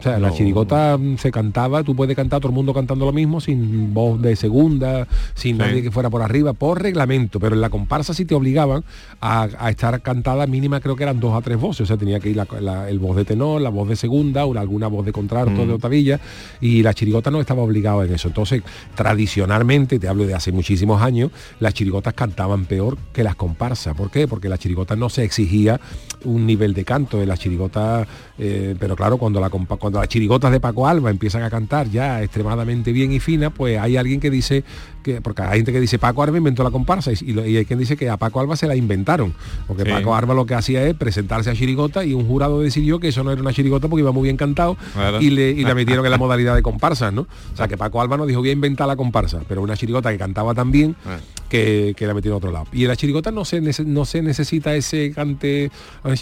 [0.00, 0.34] O sea, la No.
[0.34, 4.20] chirigota mm, se cantaba, tú puedes cantar todo el mundo cantando lo mismo, sin voz
[4.20, 5.58] de segunda, sin Sí.
[5.58, 8.82] nadie que fuera por arriba, por reglamento, pero en la comparsa sí te obligaban
[9.20, 12.18] a, a estar cantada mínima, creo que eran dos a tres voces, o sea, tenía
[12.18, 15.04] que ir la, la- el voz de tenor, la voz de segunda, o alguna voz
[15.04, 15.68] de contralto, Mm.
[15.68, 16.20] de otavilla,
[16.60, 18.28] y la chirigota no estaba obligada en eso.
[18.28, 18.62] Entonces,
[18.96, 23.94] tradicionalmente, te hablo de hace muchísimos años, las chirigotas cantaban peor que las comparsas.
[23.94, 24.26] ¿Por qué?
[24.26, 25.80] Porque las chirigotas no se exigía
[26.24, 28.06] un nivel de canto de las chirigotas,
[28.38, 31.90] eh, pero claro, cuando, la, compa- cuando las chirigotas de Paco Alba empiezan a cantar
[31.90, 34.62] ya extremadamente bien y fina, pues hay alguien que dice
[35.02, 37.64] que, porque hay gente que dice Paco Alba inventó la comparsa y, lo- y hay
[37.64, 39.34] quien dice que a Paco Alba se la inventaron,
[39.66, 39.90] porque Sí.
[39.90, 43.24] Paco Alba lo que hacía es presentarse a chirigota y un jurado decidió que eso
[43.24, 45.20] no era una chirigota porque iba muy bien cantado Claro.
[45.20, 47.22] y, le, y la metieron en la modalidad de comparsas, ¿no?
[47.22, 50.10] O sea que Paco Alba no dijo voy a inventar la comparsa, pero una chirigota
[50.10, 51.18] que cantaba tan bien Ah.
[51.48, 52.66] que, que la metieron a otro lado.
[52.72, 55.70] Y en la chirigota no se, no se necesita ese cante.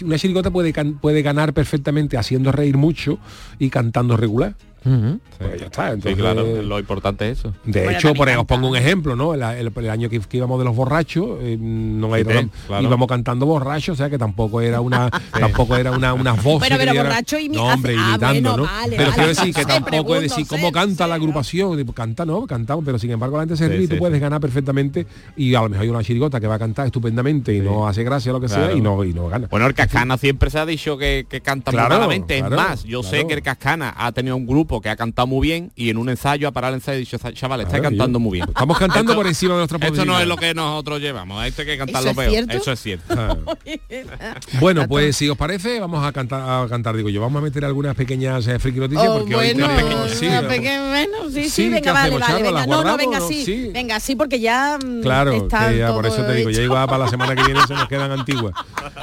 [0.03, 3.19] Una chirigota puede, puede ganar perfectamente haciendo reír mucho
[3.59, 4.55] y cantando regular.
[4.83, 5.95] Pues ya está.
[5.95, 7.53] Sí, claro, lo importante es eso.
[7.65, 9.33] de Bueno, hecho, por, os pongo un ejemplo, ¿no?
[9.33, 12.49] El, el- el año que, que íbamos de los borrachos, eh, no Sí, era- sí,
[12.67, 12.83] claro.
[12.83, 16.69] íbamos cantando borrachos, o sea que tampoco era una, tampoco era una, unas voces.
[16.69, 18.63] Bueno, pero borracho imi- no, hombre, ah, imitando, bueno, ¿no?
[18.63, 19.13] vale, pero vale.
[19.15, 23.11] quiero decir que tampoco es decir cómo canta la agrupación, canta, no, cantamos, pero sin
[23.11, 24.21] embargo la gente se Sí, ríe y tú sí, puedes sí.
[24.21, 27.59] ganar perfectamente y a lo mejor hay una chirigota que va a cantar estupendamente y
[27.59, 29.47] no hace gracia lo que sea y no, y no gana.
[29.49, 33.25] Bueno, el Cascana siempre se ha dicho que, que canta claro, es más, yo sé
[33.27, 36.09] que el Cascana ha tenido un grupo que ha cantado muy bien y en un
[36.09, 38.47] ensayo ha parado el ensayo y dicho, chaval, está cantando yo- muy bien.
[38.47, 41.65] Estamos cantando por encima de nuestra Esto no es lo que nosotros llevamos, esto hay
[41.67, 42.29] que ¿Eso cantarlo es peor.
[42.31, 42.57] cierto?
[42.57, 43.15] Eso es cierto.
[44.59, 47.63] Bueno, pues si os parece, vamos a cantar, a cantar, digo yo, vamos a meter
[47.65, 50.49] algunas pequeñas eh, friki noticias Oh, porque hoy bueno, tenemos- sí, una vamos.
[50.53, 52.43] pequeña- bueno, sí, sí, Sí, ¿qué venga, vale, hacemos, vale, Charo?
[52.45, 53.69] venga, ¿Las no, no, venga, sí, Sí.
[53.73, 56.85] venga, sí, porque ya mm, Claro, está que ya por eso te digo, ya igual
[56.87, 58.53] para la semana que viene se nos quedan antiguas.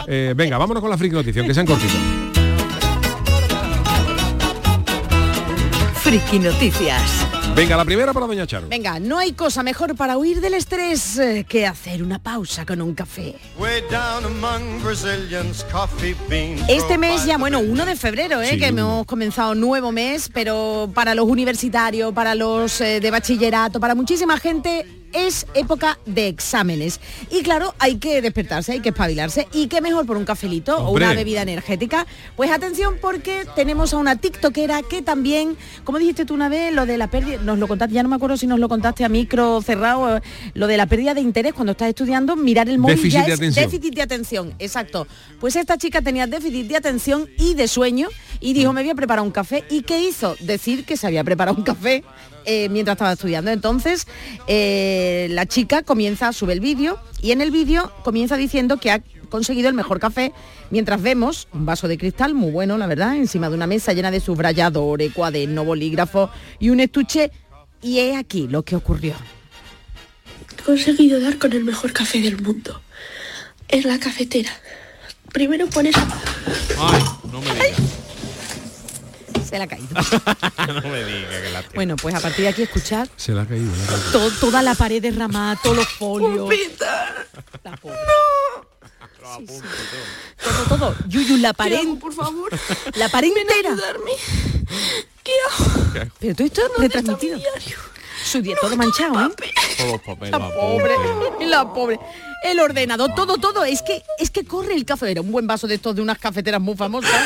[0.06, 2.45] Eh, venga, vámonos con la friki noticia, que sean cortitas.
[6.06, 7.35] Friki Noticias.
[7.56, 8.68] Venga, la primera para Doña Charo.
[8.68, 12.82] Venga, no hay cosa mejor para huir del estrés eh, que hacer una pausa con
[12.82, 13.34] un café.
[13.58, 16.60] Way down among Brazilians, coffee beans.
[16.68, 18.50] Este mes ya, bueno, 1 de febrero, ¿eh?
[18.50, 23.80] Sí, que hemos comenzado nuevo mes, pero para los universitarios, para los eh, de bachillerato,
[23.80, 24.84] para muchísima gente
[25.16, 27.00] es época de exámenes.
[27.30, 29.48] Y claro, hay que despertarse, hay que espabilarse.
[29.52, 32.06] ¿Y qué mejor por un cafelito o una bebida energética?
[32.36, 36.86] Pues atención porque tenemos a una tiktokera que también, como dijiste tú una vez, lo
[36.86, 39.08] de la pérdida, nos lo contaste, ya no me acuerdo si nos lo contaste a
[39.08, 40.22] micro cerrado, eh,
[40.54, 43.32] lo de la pérdida de interés cuando estás estudiando, mirar el móvil Déficit ya de
[43.32, 43.64] es atención.
[43.70, 45.06] déficit de atención, exacto.
[45.40, 48.08] Pues esta chica tenía déficit de atención y de sueño
[48.40, 49.64] y dijo, me voy a preparar un café.
[49.70, 50.36] ¿Y qué hizo?
[50.40, 52.04] Decir que se había preparado un café
[52.44, 53.50] eh, mientras estaba estudiando.
[53.50, 54.06] Entonces,
[54.46, 59.02] eh, la chica comienza, sube el vídeo y en el vídeo comienza diciendo que ha
[59.26, 60.32] conseguido el mejor café
[60.70, 64.10] mientras vemos un vaso de cristal muy bueno, la verdad, encima de una mesa llena
[64.10, 67.30] de subrayadores, cuaderno, bolígrafo y un estuche.
[67.82, 69.14] Y es aquí lo que ocurrió.
[70.58, 72.80] he conseguido dar con el mejor café del mundo.
[73.68, 74.50] Es la cafetera.
[75.32, 75.94] Primero pones...
[76.78, 77.72] Ay, no me digas.
[79.48, 79.88] Se la ha caído.
[79.92, 83.46] no me digas que la Bueno, pues a partir de aquí escuchar Se le ha
[83.46, 83.70] caído.
[83.76, 84.10] le ha caído.
[84.12, 86.48] to- toda la pared derramada, todos los folios.
[87.62, 87.96] La pobre.
[90.42, 90.94] Todo, todo.
[91.08, 91.86] Yuyu, la pared.
[92.00, 92.50] por favor?
[92.94, 93.76] La pared entera.
[95.22, 96.10] ¿Qué hago?
[96.20, 97.38] Pero todo esto retransmitido.
[98.24, 99.30] Su día todo manchado, ¿eh?
[99.78, 100.32] Todos los papeles.
[100.32, 102.00] La pobre, la pobre.
[102.42, 103.64] El ordenador, todo, todo.
[103.64, 105.10] Es que es que corre el café.
[105.10, 107.10] Era un buen vaso de estos de unas cafeteras muy famosas.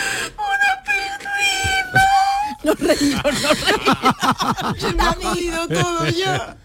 [2.63, 4.79] No reímos, no reímos.
[4.79, 6.59] Se me ha todo ya.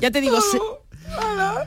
[0.00, 0.60] Ya te digo, se-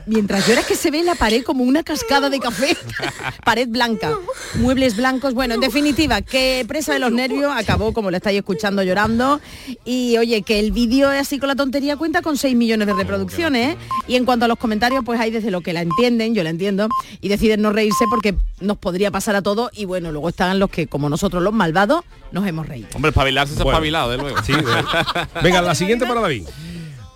[0.06, 2.76] mientras lloras que se ve la pared como una cascada de café.
[3.44, 4.12] pared blanca,
[4.54, 5.34] muebles blancos.
[5.34, 9.40] Bueno, en definitiva, que presa de los nervios acabó, como lo estáis escuchando, llorando.
[9.84, 12.94] Y oye, que el vídeo es así con la tontería cuenta con 6 millones de
[12.94, 13.76] reproducciones.
[14.06, 16.50] Y en cuanto a los comentarios, pues hay desde lo que la entienden, yo la
[16.50, 16.88] entiendo,
[17.20, 19.70] y deciden no reírse porque nos podría pasar a todos.
[19.74, 22.88] Y bueno, luego están los que, como nosotros los malvados, nos hemos reído.
[22.94, 23.76] Hombre, espabilarse se ha Bueno.
[23.78, 24.36] espabilado, de luego.
[24.44, 24.52] Sí,
[25.42, 26.44] Venga, la siguiente para David.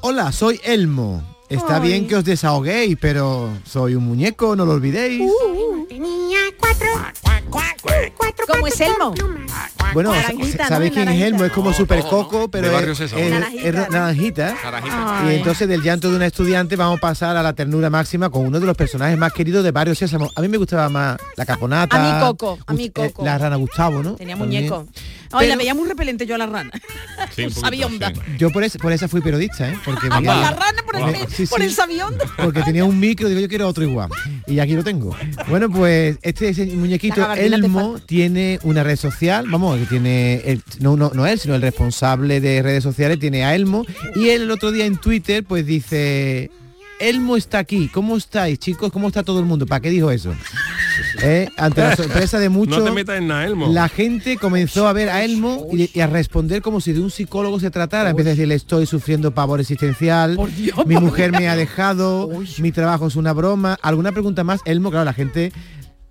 [0.02, 1.32] Hola, soy Elmo.
[1.53, 1.88] Está Ay.
[1.88, 5.21] bien que os desahoguéis, pero soy un muñeco, no lo olvidéis.
[5.23, 5.87] Uh.
[5.88, 6.88] Tenía cuatro.
[8.49, 9.15] ¿Cómo es Elmo?
[9.93, 10.69] Bueno, Naranjita, ¿no?
[10.69, 11.27] ¿sabéis quién es Naranjita.
[11.27, 11.45] Elmo?
[11.45, 13.88] Es como Super Coco, pero es, es- Naranjita, es ¿no?
[13.91, 14.55] naranjita.
[14.65, 15.23] Naranjita.
[15.31, 18.47] Y entonces del llanto de una estudiante vamos a pasar a la ternura máxima con
[18.47, 20.31] uno de los personajes más queridos de Barrio Sésamo.
[20.35, 21.97] A mí me gustaba más la caponata.
[21.97, 23.25] A mí Coco, a mí eh, Coco.
[23.25, 24.15] la rana Gustavo, ¿no?
[24.15, 24.71] Tenía También.
[25.33, 26.71] Ay, la veía muy repelente yo a la rana.
[27.35, 28.12] Sí, un poquito, Sabionda.
[28.14, 28.21] sí.
[28.38, 29.77] Yo por, ese- por esa fui periodista, ¿eh?
[29.85, 31.66] Porque, Ah, por la rana, por el, sí, por sí.
[31.66, 32.25] el sabionda.
[32.42, 34.11] porque tenía un micro, digo yo quiero otro igual.
[34.47, 35.16] Y aquí lo tengo.
[35.49, 40.35] Bueno, pues este muñequito La gabardina te Elmo tiene una red social, vamos, que tiene
[40.45, 44.29] el- no, no, no él, sino el responsable de redes sociales tiene a Elmo y
[44.31, 46.51] él el otro día en Twitter pues dice
[47.09, 48.93] Elmo está aquí, ¿cómo estáis chicos?
[48.93, 49.67] ¿Cómo está todo el mundo?
[49.67, 50.33] ¿Para qué dijo eso?
[51.23, 53.69] Eh, Ante la sorpresa de muchos, No te metas en nada, Elmo.
[53.73, 57.11] la gente comenzó a ver a Elmo y, y a responder como si de un
[57.11, 58.11] psicólogo se tratara.
[58.11, 60.38] Empieza a decirle, estoy sufriendo pavor existencial,
[60.87, 63.79] mi mujer me ha dejado, mi trabajo es una broma.
[63.83, 64.61] ¿Alguna pregunta más?
[64.65, 65.53] Elmo, claro, la gente...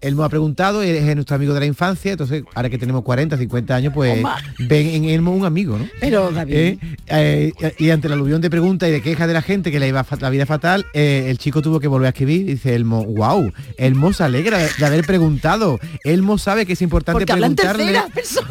[0.02, 3.76] Elmo ha preguntado, es nuestro amigo de la infancia, entonces ahora que tenemos 40, 50
[3.76, 4.22] años, pues
[4.60, 5.88] ven en Elmo un amigo, ¿no?
[6.00, 6.56] Pero David.
[6.56, 9.80] Eh, eh, y ante el aluvión de preguntas y de quejas de la gente que
[9.80, 12.46] le iba la vida fatal, eh, el chico tuvo que volver a escribir.
[12.46, 15.80] Dice Elmo, wow, Elmo se alegra de, haber preguntado.
[16.04, 17.98] Elmo sabe que es importante Porque preguntarle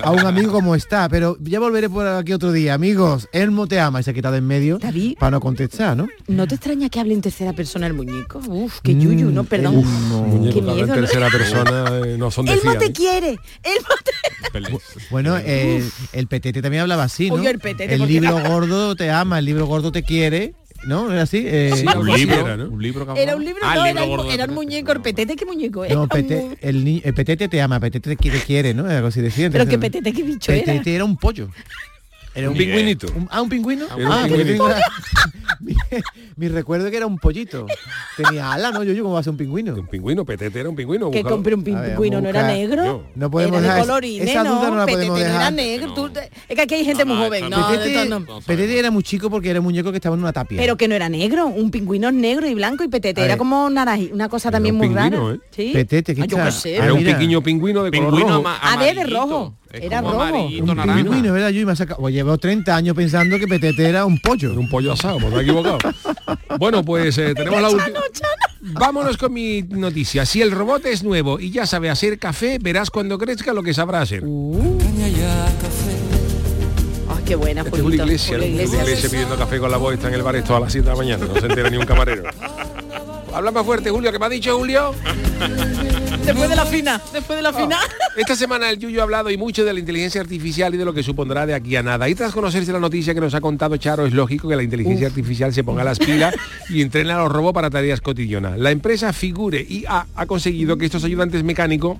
[0.02, 2.74] a un amigo cómo está, pero ya volveré por aquí otro día.
[2.74, 5.16] Amigos, Elmo te ama y se ha quitado en medio David.
[5.18, 6.08] para no contestar, ¿no?
[6.28, 8.40] ¿No te extraña que hable en tercera persona el muñeco?
[8.48, 9.78] Uf, qué yuyu, no, perdón.
[9.78, 10.22] Uf, no.
[10.22, 11.39] Muñeco Qué que habla miedo, en ¿no?
[11.44, 12.92] Tercera persona eh, no son de Elmo fiar, te ¿eh?
[12.92, 13.28] quiere.
[13.62, 15.00] Elmo te...
[15.10, 17.34] Bueno, el, el petete también hablaba así, ¿no?
[17.36, 20.54] Oye, el petete, El porque libro era- gordo te ama, el libro gordo te quiere,
[20.84, 21.12] ¿no?
[21.12, 21.44] ¿Era así?
[21.46, 22.68] Eh, Sí, Un algo así libro, era, ¿no?
[22.70, 25.00] un libro que Era un libro, Ah, no, era, libro un- gordo era muñeco, el
[25.02, 25.86] petete, ¿qué muñeco?
[25.88, 28.86] No, pete- el, ni- el petete te ama, petete te quiere, quiere, ¿no?
[28.86, 29.50] Algo así decía.
[29.50, 30.64] Pero que petete, ¿qué bicho era?
[30.64, 31.48] Petete era un pollo.
[32.34, 33.08] Era Un pingüinito.
[33.16, 33.86] un- ah, un pingüino.
[33.96, 34.68] Un ah, pingüinito.
[35.60, 35.74] mi,
[36.36, 37.66] mi recuerdo es que era un pollito.
[38.16, 38.84] Tenía ala, ¿no?
[38.84, 39.74] Yo, yo, ¿cómo va a ser un pingüino?
[39.74, 41.10] Un pingüino, petete era un pingüino.
[41.10, 43.04] Que compré un A ver, pingüino, ¿no era negro?
[43.16, 45.24] No podemos era de dejar esa- colorines, esa no, duda no la petete podemos no
[45.24, 45.52] era dejar.
[45.52, 45.94] negro.
[45.94, 46.06] tú
[46.48, 47.70] es que aquí hay gente muy no, joven, no, no.
[47.70, 48.40] de no.
[48.46, 50.58] Petete, era muy chico porque era un muñeco que estaba en una tapia.
[50.58, 53.32] Pero que no era negro, un pingüino es negro y blanco y petete A era
[53.34, 53.38] ver.
[53.38, 55.34] como una cosa también un muy pingüino, rara.
[55.34, 55.40] ¿eh?
[55.50, 55.70] ¿Sí?
[55.72, 56.46] Petete, ¿qué Ah, yo está?
[56.46, 56.76] qué sé.
[56.76, 57.12] Era un mira.
[57.14, 58.44] pequeño pingüino de color rojo.
[58.46, 59.20] Ah, verde, amarillito.
[59.20, 59.54] rojo.
[59.72, 60.24] Es Era como rojo.
[60.24, 60.94] amarillito, Un naranja.
[61.02, 61.48] pingüino, ¿verdad?
[61.50, 64.52] Yo me ha sacado, pues llevo 30 años pensando que Petete era un pollo.
[64.58, 65.78] Un pollo asado, pues me he equivocado.
[66.58, 68.00] Bueno, pues eh, tenemos la última.
[68.60, 70.26] Vámonos con mi noticia.
[70.26, 73.72] Si el robot es nuevo y ya sabe hacer café, verás cuando crezca lo que
[73.72, 74.24] sabrá hacer.
[77.08, 78.02] Ay, qué buena, Este es Julito.
[78.02, 78.18] Julio ¿no?
[78.18, 78.82] Julio Iglesias.
[78.82, 80.92] Iglesias pidiendo café con la voz, está en el bar esto a las 7 de
[80.92, 82.24] la mañana, no se entera ni un camarero.
[83.34, 84.92] Habla más fuerte, Julio, ¿qué me ha dicho Julio?
[86.24, 87.78] Después de la fina, después de la fina.
[88.16, 90.92] Esta semana el Yuyo ha hablado y mucho de la inteligencia artificial y de lo
[90.92, 92.08] que supondrá de aquí a nada.
[92.08, 95.06] Y tras conocerse la noticia que nos ha contado Charo, es lógico que la inteligencia
[95.06, 96.34] artificial se ponga las pilas
[96.68, 98.58] y entrene a los robots para tareas cotidianas.
[98.58, 101.98] La empresa Figure IA ha conseguido que estos ayudantes mecánicos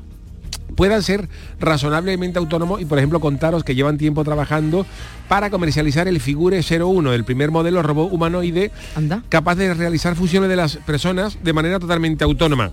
[0.77, 1.29] puedan ser
[1.59, 4.87] razonablemente autónomos y por ejemplo contaros que llevan tiempo trabajando
[5.29, 9.23] para comercializar el Figure 01, el primer modelo robot humanoide Anda.
[9.29, 12.73] capaz de realizar funciones de las personas de manera totalmente autónoma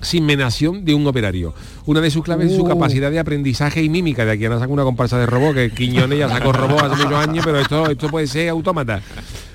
[0.00, 1.54] sin menación de un operario.
[1.86, 2.68] Una de sus claves es su Uh.
[2.68, 4.24] capacidad de aprendizaje y mímica.
[4.24, 7.04] De aquí a nada saca una comparsa de robot, que Quiñones ya sacó robot hace
[7.04, 9.00] muchos años, pero esto, esto puede ser autómata.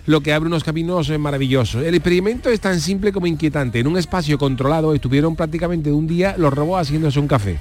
[0.05, 1.83] Lo que abre unos caminos eh, maravillosos.
[1.83, 3.79] El experimento es tan simple como inquietante.
[3.79, 7.57] En un espacio controlado estuvieron prácticamente un día los robots haciéndose un café.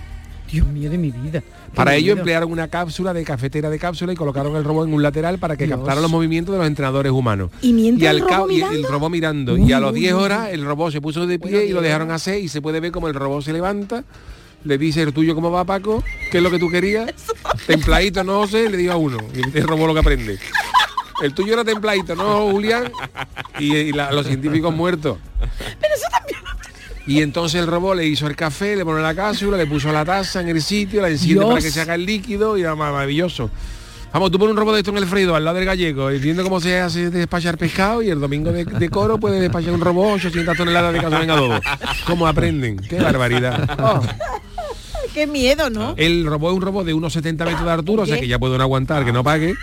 [0.51, 1.43] Dios mío de mi vida.
[1.75, 2.19] Para ello miedo.
[2.19, 5.57] emplearon una cápsula de cafetera de cápsula y colocaron el robot en un lateral para
[5.57, 5.77] que Dios.
[5.79, 7.51] captara los movimientos de los entrenadores humanos.
[7.61, 8.89] Y mientras el al cabo- robot y el mirando.
[8.89, 9.55] robot mirando.
[9.55, 10.23] Uy, y a los uy, 10 uy.
[10.23, 12.91] horas el robot se puso de pie y lo dejaron hacer y se puede ver
[12.93, 14.05] como el robot se levanta.
[14.65, 17.13] Le dice el tuyo cómo va Paco, qué es lo que tú querías.
[17.67, 19.19] Templadito, no sé, le digo a uno.
[19.35, 20.39] Y el robot lo que aprende.
[21.23, 22.91] El tuyo era templadito, ¿no, Julián?
[23.59, 25.19] Y, y la- los científicos muertos.
[27.09, 30.05] Y entonces el robot le hizo el café, le pone la cápsula, le puso la
[30.05, 31.49] taza en el sitio, la enciende Dios.
[31.55, 33.51] para que se haga el líquido y era ma- maravilloso.
[34.13, 36.19] Vamos, tú pones un robot de esto en el freído al lado del gallego, y
[36.19, 39.81] viendo cómo se hace despachar pescado y el domingo de, de coro puede despachar un
[39.83, 41.61] robot 800 toneladas de cazuela en adobo.
[42.07, 42.79] ¿Cómo aprenden?
[42.79, 43.69] ¡Qué barbaridad!
[43.79, 44.01] Oh.
[45.15, 45.95] Qué miedo, ¿no?
[45.97, 48.39] El robot es un robot de unos 70 metros de altura, o sea que ya
[48.39, 49.55] pueden aguantar, que no pague,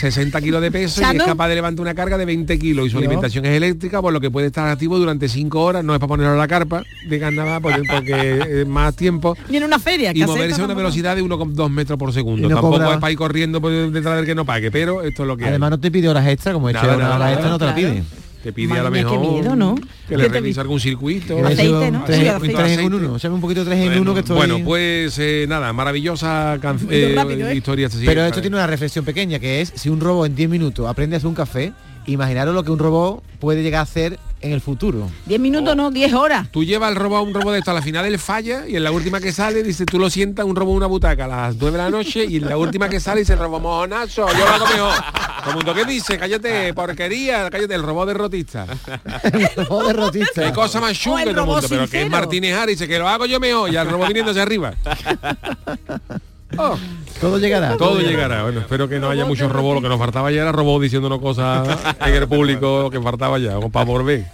[0.00, 2.90] 60 kilos de peso y es capaz de levantar una carga de 20 kilos y
[2.90, 6.00] su alimentación es eléctrica, por lo que puede estar activo durante 5 horas, no es
[6.00, 9.36] para ponerlo a la carpa de carnaval porque, porque es más tiempo.
[9.48, 10.12] Ni en una feria.
[10.14, 12.46] Y moverse a una velocidad de 1,2 metros por segundo.
[12.46, 15.02] Y no Tampoco cobra- es para ir corriendo por detrás del que no pague, pero
[15.02, 17.04] esto es lo que Además no te pide horas extra, como he hecho Nada, una
[17.04, 18.21] nada, hora nada, extra no te la claro.
[18.42, 19.74] Te pide Madre a lo mía, qué mejor miedo, ¿no?
[20.08, 21.36] que le ¿Qué te revise algún circuito.
[21.36, 22.04] Que Aceite, eso, ¿no?
[22.04, 22.54] Tres, Sí, un aceite.
[22.54, 23.16] tres en uno.
[23.16, 24.36] Échame un poquito tres en Bueno, uno que estoy...
[24.36, 26.58] Bueno, pues eh, nada, maravillosa
[26.90, 27.54] eh, rápido, ¿eh?
[27.54, 27.86] historia.
[27.86, 30.50] esta, sí, Pero esto tiene una reflexión pequeña, que es si un robot en 10
[30.50, 31.72] minutos aprende a hacer un café,
[32.06, 35.10] imaginaros lo que un robot puede llegar a hacer en el futuro.
[35.26, 36.50] 10 minutos, no, 10 horas.
[36.50, 38.76] Tú llevas el robot a un robot de esto, a la final él falla y
[38.76, 41.28] en la última que sale dice tú lo sientas un robot en una butaca a
[41.28, 44.28] las 9 de la noche y en la última que sale dice el robot mojonazo,
[44.28, 44.94] yo lo hago mejor.
[45.40, 48.66] Todo el mundo que dice, cállate, porquería, cállate, el robot derrotista.
[49.24, 50.44] el robot derrotista.
[50.44, 52.10] Qué cosa más chunga el del mundo, pero que es.
[52.10, 54.74] Martínez Harris, dice que lo hago yo mejor y el robot viniendo hacia arriba.
[56.58, 56.76] Oh,
[57.20, 57.76] Todo llegará.
[57.76, 58.42] todo llegará.
[58.42, 59.76] Bueno, espero que no haya muchos robots.
[59.76, 61.68] Lo que nos faltaba ya era robot diciéndonos cosas
[62.04, 64.26] en el público que faltaba ya, para volver.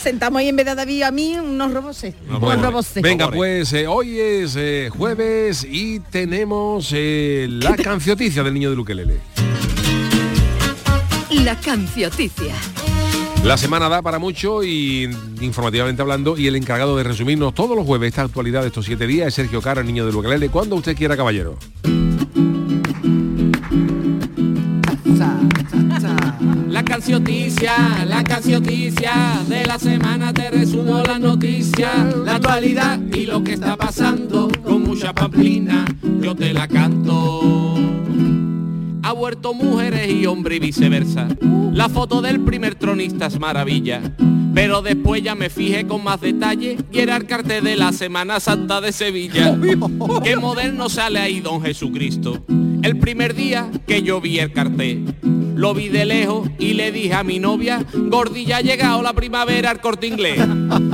[0.00, 2.02] Sentamos ahí en vez de a David a mí unos robos.
[2.28, 2.88] Unos Bueno, robos.
[2.96, 8.76] venga, pues eh, hoy es eh, jueves y tenemos eh, la cancioticia del niño de
[8.76, 9.18] Luquelele.
[11.44, 12.54] La cancioticia.
[13.44, 15.10] La semana da para mucho y
[15.40, 19.06] informativamente hablando y el encargado de resumirnos todos los jueves esta actualidad de estos siete
[19.06, 20.50] días es Sergio Caro, el niño de Luquelele.
[20.50, 21.56] Cuando usted quiera, caballero.
[26.68, 29.12] La cancioticia, la cancioticia
[29.48, 31.90] de la semana te resumo la noticia,
[32.24, 35.84] la actualidad y lo que está pasando con mucha pamplina,
[36.20, 37.59] yo te la canto.
[39.10, 41.26] Ha vuelto mujeres y hombres y viceversa.
[41.72, 44.00] La foto del primer tronista es maravilla.
[44.54, 48.38] Pero después ya me fijé con más detalle y era el cartel de la Semana
[48.38, 49.58] Santa de Sevilla.
[50.22, 52.44] Qué moderno sale ahí don Jesucristo.
[52.84, 55.12] El primer día que yo vi el cartel.
[55.60, 59.68] Lo vi de lejos y le dije a mi novia, Gordilla ha llegado la primavera
[59.68, 60.40] al corte inglés.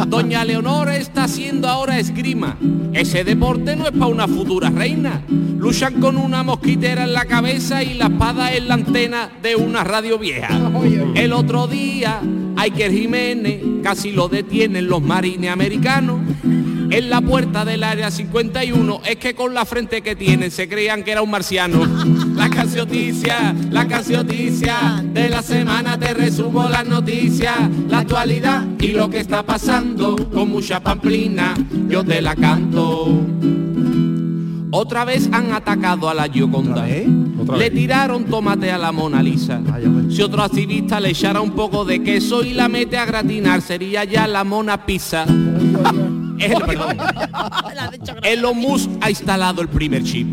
[0.08, 2.58] Doña Leonora está haciendo ahora esgrima.
[2.92, 5.22] Ese deporte no es para una futura reina.
[5.28, 9.84] Luchan con una mosquitera en la cabeza y la espada en la antena de una
[9.84, 10.48] radio vieja.
[11.14, 12.20] El otro día,
[12.56, 16.22] Iker Jiménez casi lo detienen los marines americanos.
[16.90, 21.02] En la puerta del área 51 es que con la frente que tienen se creían
[21.02, 21.80] que era un marciano.
[22.34, 27.56] La cancioticia, la cancioticia de la semana te resumo las noticias,
[27.88, 31.54] la actualidad y lo que está pasando con mucha pamplina,
[31.88, 33.22] yo te la canto.
[34.70, 36.86] Otra vez han atacado a la Gioconda.
[37.40, 39.60] ¿Otra Le tiraron tomate a la Mona Lisa.
[40.10, 44.04] Si otro activista le echara un poco de queso y la mete a gratinar, sería
[44.04, 45.24] ya la Mona Pizza.
[46.38, 46.96] El, perdón.
[48.22, 50.26] Elon Musk ha instalado el primer chip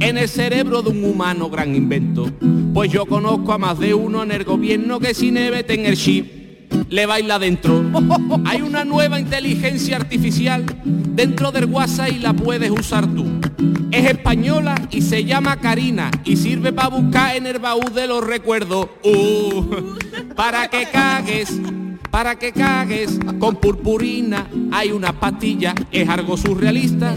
[0.00, 2.30] en el cerebro de un humano gran invento.
[2.74, 5.96] Pues yo conozco a más de uno en el gobierno que si ne meten el
[5.96, 6.42] chip
[6.88, 7.84] le baila dentro.
[8.44, 13.26] Hay una nueva inteligencia artificial dentro del WhatsApp y la puedes usar tú.
[13.90, 18.24] Es española y se llama Karina y sirve para buscar en el baúl de los
[18.24, 18.88] recuerdos.
[19.04, 19.64] Uh,
[20.34, 21.60] para que cagues,
[22.12, 24.46] para que cagues con purpurina.
[24.70, 27.14] Hay una pastilla, es algo surrealista.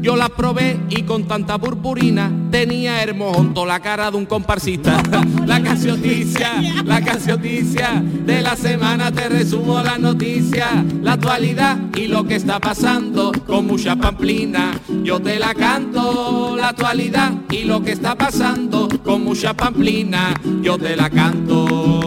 [0.00, 5.00] Yo la probé y con tanta purpurina tenía hermosón toda la cara de un comparsista.
[5.46, 12.24] La cancioticia, la cancioticia de la semana te resumo la noticia, la actualidad y lo
[12.24, 14.78] que está pasando con mucha pamplina.
[15.02, 20.34] Yo te la canto, la actualidad y lo que está pasando con mucha pamplina.
[20.62, 21.97] Yo te la canto.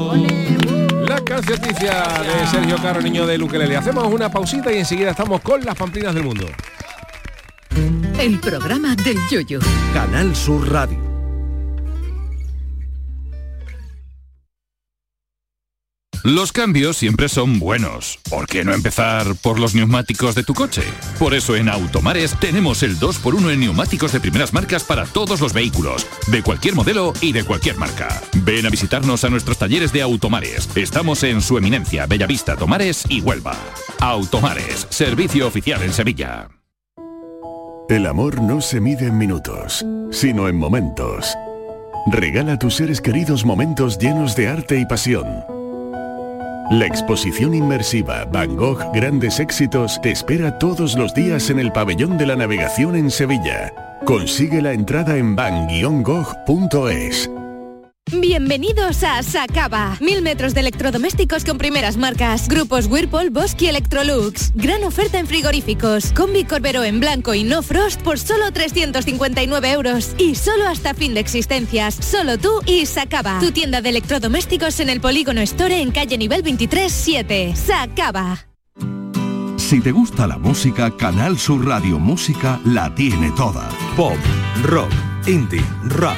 [1.31, 3.77] Cancioticia de Sergio Caro, niño de Luquelele.
[3.77, 6.45] Hacemos una pausita y enseguida estamos con las pamplinas del mundo.
[8.19, 9.59] El programa del yoyo.
[9.93, 11.10] Canal Sur Radio.
[16.23, 18.19] Los cambios siempre son buenos.
[18.29, 20.83] ¿Por qué no empezar por los neumáticos de tu coche?
[21.17, 25.51] Por eso en Automares tenemos el 2x1 en neumáticos de primeras marcas para todos los
[25.51, 28.21] vehículos, de cualquier modelo y de cualquier marca.
[28.43, 30.69] Ven a visitarnos a nuestros talleres de Automares.
[30.75, 33.55] Estamos en su eminencia, Bellavista, Tomares y Huelva.
[33.99, 36.49] Automares, servicio oficial en Sevilla.
[37.89, 41.33] El amor no se mide en minutos, sino en momentos.
[42.11, 45.60] Regala a tus seres queridos momentos llenos de arte y pasión.
[46.71, 52.17] La exposición inmersiva Van Gogh Grandes Éxitos te espera todos los días en el Pabellón
[52.17, 53.73] de la Navegación en Sevilla.
[54.05, 57.29] Consigue la entrada en van-gogh.es.
[58.09, 59.97] Bienvenidos a Sacaba.
[60.01, 62.49] Mil metros de electrodomésticos con primeras marcas.
[62.49, 64.51] Grupos Whirlpool, Bosque y Electrolux.
[64.55, 66.11] Gran oferta en frigoríficos.
[66.11, 70.13] Combi Corbero en blanco y no frost por solo 359 euros.
[70.17, 71.95] Y solo hasta fin de existencias.
[71.95, 73.39] Solo tú y Sacaba.
[73.39, 77.53] Tu tienda de electrodomésticos en el Polígono Store en calle nivel 23 7.
[77.55, 78.45] Sacaba.
[79.57, 83.69] Si te gusta la música, Canal Sur Radio Música la tiene toda.
[83.95, 84.17] Pop,
[84.63, 84.91] rock,
[85.27, 86.17] indie, rap,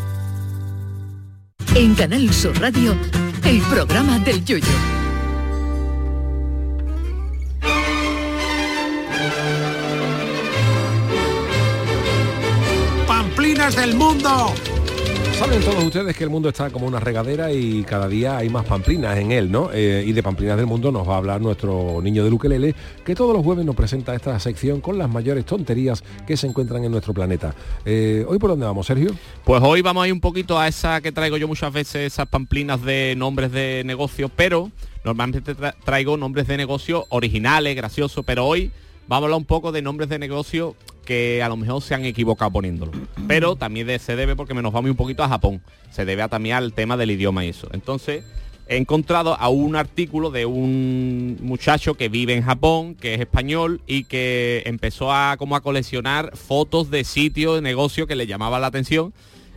[1.73, 2.97] En Canal Sur Radio,
[3.45, 4.65] el programa del Yoyo.
[13.07, 14.53] ¡Pamplinas del mundo!
[15.41, 18.63] Saben todos ustedes que el mundo está como una regadera y cada día hay más
[18.63, 19.71] pamplinas en él, ¿no?
[19.73, 23.15] Eh, y de pamplinas del mundo nos va a hablar nuestro niño de Luquelele, que
[23.15, 26.91] todos los jueves nos presenta esta sección con las mayores tonterías que se encuentran en
[26.91, 27.55] nuestro planeta.
[27.85, 29.15] Eh, ¿Hoy por dónde vamos, Sergio?
[29.43, 32.27] Pues hoy vamos a ir un poquito a esa que traigo yo muchas veces, esas
[32.27, 34.69] pamplinas de nombres de negocio, pero
[35.03, 38.71] normalmente tra- traigo nombres de negocio originales, graciosos, pero hoy
[39.07, 40.75] vamos a hablar un poco de nombres de negocio
[41.05, 42.91] que a lo mejor se han equivocado poniéndolo.
[43.27, 45.61] Pero también se debe porque me nos vamos un poquito a Japón.
[45.89, 47.67] Se debe a también al tema del idioma y eso.
[47.73, 48.23] Entonces,
[48.67, 53.81] he encontrado a un artículo de un muchacho que vive en Japón, que es español
[53.85, 58.61] y que empezó a como a coleccionar fotos de sitios, de negocios que le llamaban
[58.61, 59.13] la atención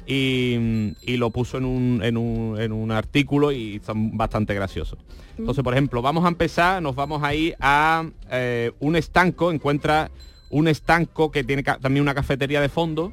[0.07, 4.99] y, y lo puso en un, en, un, en un artículo y son bastante graciosos.
[5.38, 10.11] Entonces, por ejemplo, vamos a empezar, nos vamos a ir a eh, un estanco, encuentra
[10.55, 13.12] un estanco que tiene también una cafetería de fondo,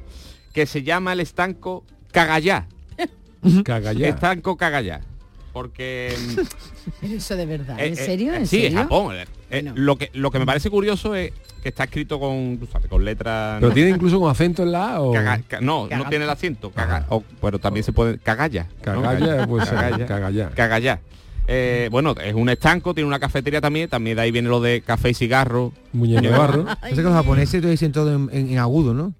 [0.52, 2.66] que se llama el estanco Cagayá.
[3.64, 4.08] Cagayá.
[4.08, 5.00] Estanco Cagayá.
[5.52, 6.14] Porque...
[7.00, 8.32] Pero eso de verdad, eh, ¿en eh, serio?
[8.32, 8.78] eh, ¿En sí, serio?
[8.78, 9.16] en Japón.
[9.50, 11.32] Eh, lo, que, lo que me parece curioso es
[11.64, 13.58] que está escrito con, sabes, con letras...
[13.60, 15.12] ¿Pero tiene incluso un acento en la A o...?
[15.12, 16.70] Caga- ca- no, no tiene el acento.
[16.70, 18.18] Caga- o- pero también se puede...
[18.18, 18.68] Cagalla.
[18.86, 19.02] ¿no?
[19.02, 20.50] Cagalla, pues, cagalla.
[20.50, 21.00] Cagalla.
[21.48, 24.80] Eh, bueno, es un estanco, tiene una cafetería también, también de ahí viene lo de
[24.80, 25.72] café y cigarro.
[25.92, 26.64] Muñeco de barro.
[26.80, 29.12] Parece que los japoneses te dicen todo en, en- en agudo, ¿no?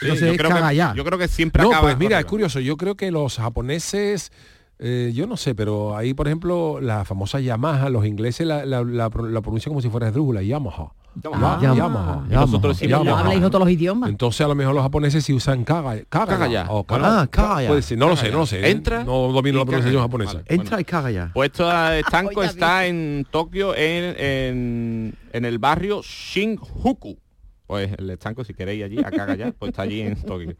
[0.00, 0.94] Sí, Entonces yo, creo que, cagallá.
[0.94, 2.60] yo creo que siempre No, acaba pues mira, es curioso.
[2.60, 4.30] Yo creo que los japoneses,
[4.78, 8.82] eh, yo no sé, pero ahí, por ejemplo, la famosa Yamaha, los ingleses la, la,
[8.84, 10.92] la pro- la pronuncian como si fuera esdrújula, Yamaha.
[11.22, 11.60] Yamaha.
[11.60, 12.24] Ya- Yamaha.
[12.28, 13.04] Y nosotros decimos
[13.52, 14.08] los idiomas.
[14.10, 16.66] Entonces a lo mejor los japoneses sí usan caga, caga, Cagaya.
[16.68, 17.66] o Bueno, caga- ah.
[17.68, 18.60] Puede ser, no lo sé, no lo sé.
[18.60, 18.70] ¿eh?
[18.70, 20.32] Entra No domino la pronunciación japonesa.
[20.34, 20.44] Vale.
[20.48, 21.30] Entra y caga ya.
[21.34, 27.18] Pues este estanco está en Tokio, en, en, en el barrio Shinjuku.
[27.66, 30.54] Pues el estanco, si queréis allí, a Cagaya, pues está allí en Tokio.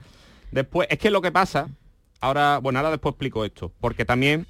[0.52, 1.68] Después, es que lo que pasa,
[2.20, 4.46] ahora, bueno, ahora después explico esto, porque también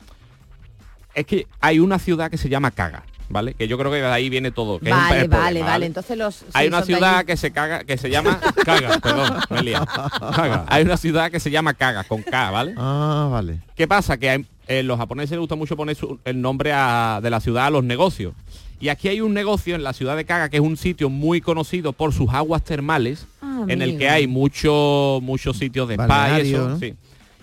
[1.14, 3.55] es que hay una ciudad que se llama Kaga, ¿vale?
[3.55, 4.78] Que yo creo que de ahí viene todo.
[4.78, 5.87] que es un- Vale, vale, problema, vale.
[5.87, 6.45] Entonces los...
[6.53, 7.26] hay sí, una ciudad allí.
[7.26, 9.87] que se caga, que se llama Caga, perdón, me he liado.
[9.87, 10.64] Caga.
[10.68, 12.74] Hay una ciudad que se llama Caga, con K, ¿vale?
[12.76, 13.61] Ah, vale.
[13.76, 14.18] ¿Qué pasa?
[14.18, 17.41] Que hay- eh, los japoneses les gusta mucho poner su- el nombre a- de la
[17.41, 18.35] ciudad a los negocios.
[18.81, 21.41] Y aquí hay un negocio en la ciudad de Caga que es un sitio muy
[21.41, 26.41] conocido por sus aguas termales, Ah, en el que hay muchos muchos sitios de spa
[26.41, 26.68] y eso.
[26.68, 26.78] ¿no?
[26.78, 26.95] sí.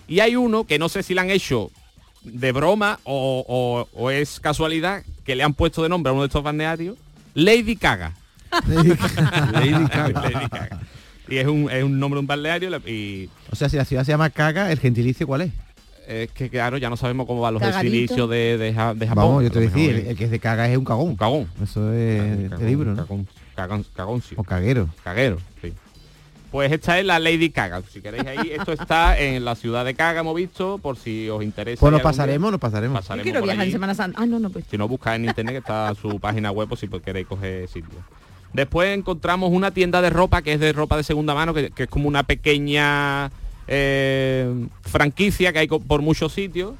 [0.08, 1.70] Y hay uno que no sé si le han hecho
[2.24, 6.22] de broma o, o- o es casualidad que le han puesto de nombre a uno
[6.22, 6.96] de estos balnearios
[7.34, 8.14] Lady Caga.
[8.66, 9.50] Lady Caga.
[9.52, 10.80] Lady Caga.
[11.28, 14.04] Y es un, es un nombre de un balneario y O sea, si la ciudad
[14.04, 15.52] se llama Caga, ¿el gentilicio cuál es?
[16.08, 19.24] es que claro, ya no sabemos cómo van los gentilicios de, de, Ja- de Japón.
[19.24, 20.84] Vamos, yo te A lo decía, mejor el, el que es de Caga es un
[20.86, 21.08] cagón.
[21.10, 21.46] Un cagón.
[21.62, 23.02] Eso es Cagón, de libro, ¿no?
[23.06, 24.38] cagón, cagón- cagoncio.
[24.40, 24.88] O caguero.
[25.04, 25.74] Caguero, sí.
[26.50, 27.82] Pues esta es la Lady Caga.
[27.90, 31.42] Si queréis ahí, esto está en la ciudad de Caga, hemos visto, por si os
[31.42, 31.80] interesa.
[31.80, 33.06] Pues nos pasaremos, nos pasaremos.
[33.06, 33.72] Yo quiero viajar en.
[33.72, 34.20] Semana Santa.
[34.22, 34.64] Ah, no, no, pues.
[34.70, 37.98] Si no buscáis en internet, que está su página web, por si queréis coger sitio.
[38.52, 41.82] Después encontramos una tienda de ropa que es de ropa de segunda mano, que, que
[41.82, 43.30] es como una pequeña
[43.66, 46.72] eh, franquicia que hay por muchos sitios,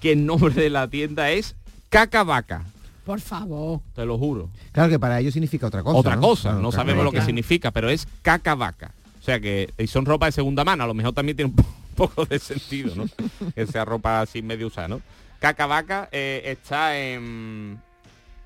[0.00, 1.54] que el nombre de la tienda es
[1.90, 2.64] Caca Vaca,
[3.04, 3.80] Por favor.
[3.94, 4.48] te lo juro.
[4.72, 5.98] Claro que para ellos significa otra cosa.
[5.98, 6.22] otra ¿no?
[6.22, 8.92] cosa, Claro, no sabemos lo que significa, pero es Caca Vaca.
[9.20, 11.56] O sea que y son ropa de segunda mano, a lo mejor también tiene un
[11.96, 13.04] po- poco de sentido, ¿no?
[13.54, 15.00] que sea ropa así medio usada, ¿no?
[15.38, 17.78] Caca Vaca eh, está en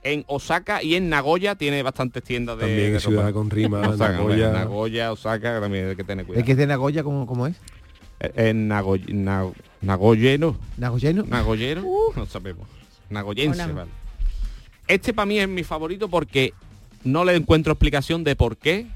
[0.04, 3.32] en Osaka y en Nagoya tiene bastantes tiendas de, También de ciudad ropa.
[3.32, 5.12] con rima, Osaka, Nagoya.
[5.12, 6.44] Osaka, también hay que tener ¿El cuidado.
[6.46, 7.56] que es de Nagoya cómo, cómo es?
[8.20, 9.50] Eh, En Nagoya, Na-
[9.82, 11.24] Nagoyeno, ¿Nagoyeno?
[11.28, 11.82] Nagoyero,
[12.16, 12.66] no sabemos.
[13.11, 13.72] Nagoyense, Hola.
[13.72, 13.90] vale.
[14.89, 16.53] Este para mí es mi favorito porque
[17.05, 18.86] no le encuentro explicación de por qué,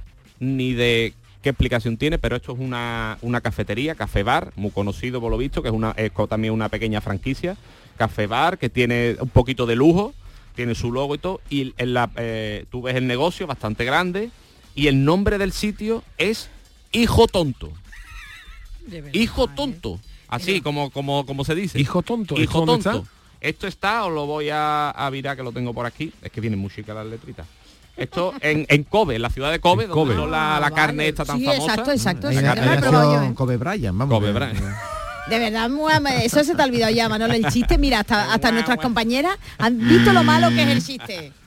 [0.41, 5.21] ni de qué explicación tiene, pero esto es una, una cafetería, Café Bar, muy conocido
[5.21, 7.57] por lo visto, que es, una, es también una pequeña franquicia,
[7.97, 10.15] Café Bar, que tiene un poquito de lujo,
[10.55, 14.31] tiene su logo y todo, y en la, eh, tú ves el negocio bastante grande,
[14.75, 16.49] y el nombre del sitio es
[16.93, 17.73] Hijo Tonto.
[19.13, 20.01] Hijo Tonto.
[20.33, 21.79] Así como, como, como se dice.
[21.79, 22.37] Hijo tonto.
[22.37, 22.91] ¿esto Hijo tonto.
[22.91, 23.11] está?
[23.43, 26.13] Esto está, os lo voy a, a virar que lo tengo por aquí.
[26.23, 27.45] Es que viene música las letritas.
[27.97, 30.15] Esto en, en Kobe, en la ciudad de Kobe, En donde Kobe.
[30.23, 31.09] son la, la Ah, carne vale.
[31.09, 31.65] esta tan Sí, famosa.
[31.73, 32.29] exacto, exacto.
[32.31, 33.35] Sí, la yo, nació ¿eh?
[33.35, 34.19] Kobe Bryant, vamos.
[34.19, 34.61] Kobe eh, Bryant.
[35.29, 35.93] De verdad, muy
[36.25, 37.79] eso se te ha olvidado ya, Manolo, el chiste.
[37.79, 41.33] Mira, hasta, hasta nuestras compañeras han visto lo malo que es el chiste.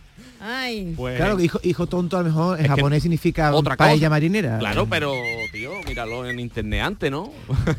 [0.47, 0.93] Ay.
[0.95, 4.09] Pues, Claro, hijo, hijo tonto a lo mejor en japonés significa otra paella cosa.
[4.09, 4.59] marinera.
[4.59, 5.13] Claro, pero,
[5.51, 7.31] tío, míralo en internet antes, ¿no?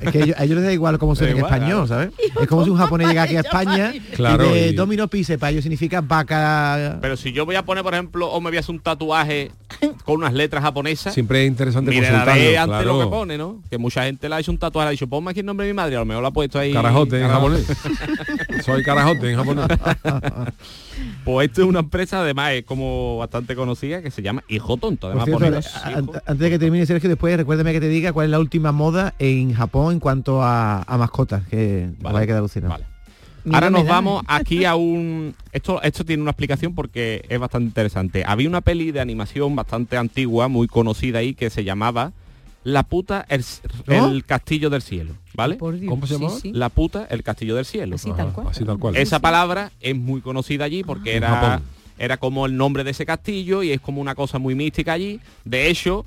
[0.03, 1.87] Es que a ellos, a ellos les da igual cómo se en español, claro.
[1.87, 2.11] ¿sabes?
[2.43, 5.07] Es como si un japonés llega aquí a España Claro, y de y- Domino
[5.51, 6.99] ellos significa vaca...
[7.01, 9.53] Pero si yo voy a poner, por ejemplo, o me voy a hacer un tatuaje
[10.05, 12.13] con unas letras japonesas, Siempre es interesante miraré
[12.57, 13.63] consultarlo, antes lo que pone, ¿no?
[13.71, 15.67] Que mucha gente le ha hecho un tatuaje, le ha dicho, ponme aquí el nombre
[15.67, 16.73] de mi madre, a lo mejor lo ha puesto ahí.
[16.73, 17.67] Carajote en japonés.
[18.65, 19.67] Soy carajote en japonés.
[21.25, 25.13] Pues esto es una empresa, además, es como bastante conocida, que se llama Hijo Tonto.
[25.13, 28.31] Por Además, cierto, antes de que termine Sergio, después recuérdame que te diga cuál es
[28.31, 32.39] la última moda en Japón en cuanto a, a mascotas, que nos vaya a quedar
[32.39, 32.73] alucinado.
[32.73, 32.97] Vale.
[33.53, 35.35] Ahora nos vamos aquí a un...
[35.53, 38.25] Esto, esto tiene una explicación porque es bastante interesante.
[38.27, 42.13] Había una peli de animación bastante antigua, muy conocida ahí, que se llamaba
[42.67, 43.45] La puta, el,
[43.87, 44.09] ¿No?
[44.09, 45.55] el castillo del cielo, ¿vale?
[45.55, 46.53] Por Dios, ¿Cómo se sí, sí.
[46.53, 47.95] La puta, el castillo del cielo.
[47.95, 48.49] Así tal cual.
[48.49, 48.97] Así tal cual.
[48.97, 51.63] Esa palabra es muy conocida allí porque En era, Japón.
[51.97, 55.21] era como el nombre de ese castillo y es como una cosa muy mística allí.
[55.45, 56.05] De hecho,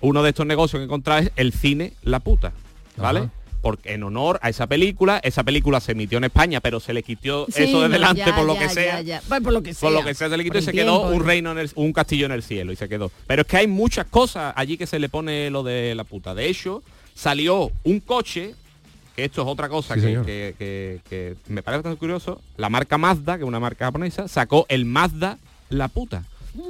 [0.00, 2.52] uno de estos negocios que he encontrado es el cine La Puta,
[2.96, 3.18] ¿vale?
[3.20, 3.30] Ajá.
[3.62, 7.02] Porque en honor a esa película, esa película se emitió en España, pero se le
[7.02, 9.00] quitó Sí, eso de delante ya, por lo ya, que ya, sea.
[9.02, 9.22] ya.
[9.28, 9.88] Bueno, por lo que sea.
[9.88, 11.70] Por lo que sea se le quitó Por y se quedó un reino en el,
[11.74, 13.10] un castillo en el cielo y se quedó.
[13.26, 16.34] Pero es que hay muchas cosas allí que se le pone lo de la puta.
[16.34, 16.82] De hecho,
[17.14, 18.54] salió un coche,
[19.16, 22.40] que esto es otra cosa Sí, que, que- que- que me parece bastante curioso.
[22.56, 25.38] La marca Mazda, que es una marca japonesa, sacó el Mazda
[25.70, 26.22] la puta.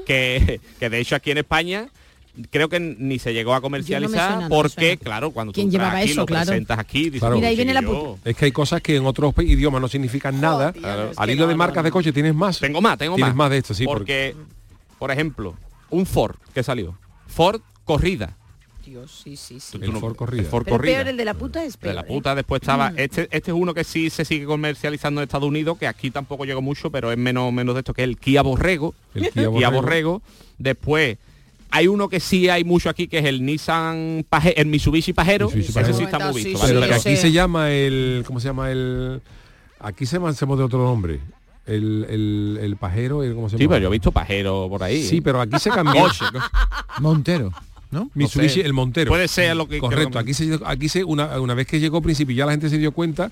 [0.07, 1.89] Que, que de hecho aquí en España
[2.51, 6.11] creo que ni se llegó a comercializar no porque, claro, cuando ¿Quién tú llevaba aquí,
[6.11, 6.21] eso?
[6.21, 6.47] lo Claro.
[6.47, 7.37] presentas aquí, dices, Claro.
[7.37, 8.31] Mira, ahí "Sí, viene la yo puta".
[8.31, 10.73] Es que hay cosas que en otros idiomas no significan nada.
[10.73, 11.11] tío, Claro.
[11.11, 11.83] es Al hilo no, de marcas no.
[11.85, 12.59] de coche tienes más.
[12.59, 13.37] Tengo más, tengo Tienes más.
[13.37, 14.35] más de esto, sí, Porque,
[14.99, 15.55] por ejemplo,
[15.91, 16.99] un Ford que salió.
[17.27, 18.37] Ford corrida.
[18.85, 19.79] Dios, sí, sí, sí.
[19.83, 20.43] El no- Ford corrida.
[20.43, 20.95] el Ford Pero corrida.
[20.99, 21.91] peor el de la puta es peor.
[21.91, 22.05] de la ¿eh?
[22.07, 22.35] puta.
[22.37, 22.93] Después estaba.
[22.97, 26.45] Este, este es uno que sí se sigue comercializando en Estados Unidos, que aquí tampoco
[26.45, 28.95] llegó mucho, pero es menos, menos de esto, que es el Kia Borrego.
[29.15, 29.73] El Kia Borrego.
[29.73, 30.23] Borrego.
[30.59, 31.19] Después.
[31.71, 35.47] Hay uno que sí hay mucho aquí, que es el Nissan Paje- el Mitsubishi Pajero.
[35.47, 35.99] Mitsubishi Ese Pajero.
[35.99, 36.61] sí está muy Sí, visto.
[36.61, 36.93] sí, Pero ¿vale?
[36.93, 37.23] que yo aquí sé.
[37.23, 38.25] se llama el...
[38.27, 39.21] ¿Cómo se llama el...?
[39.81, 41.21] Aquí se llama de otro nombre.
[41.67, 43.65] El, el, el pajero, el, ¿cómo se llama?
[43.65, 45.03] Sí, pero yo he visto Pajero por ahí.
[45.03, 45.23] Sí, ¿eh?
[45.23, 46.07] pero aquí se cambió.
[47.01, 47.51] Montero,
[47.91, 48.11] ¿no?
[48.15, 48.67] Mitsubishi, No sé.
[48.67, 49.09] el Montero.
[49.11, 49.79] Puede ser lo que...
[49.79, 52.69] Correcto, aquí se aquí se una, una vez que llegó Principio y ya la gente
[52.71, 53.31] se dio cuenta,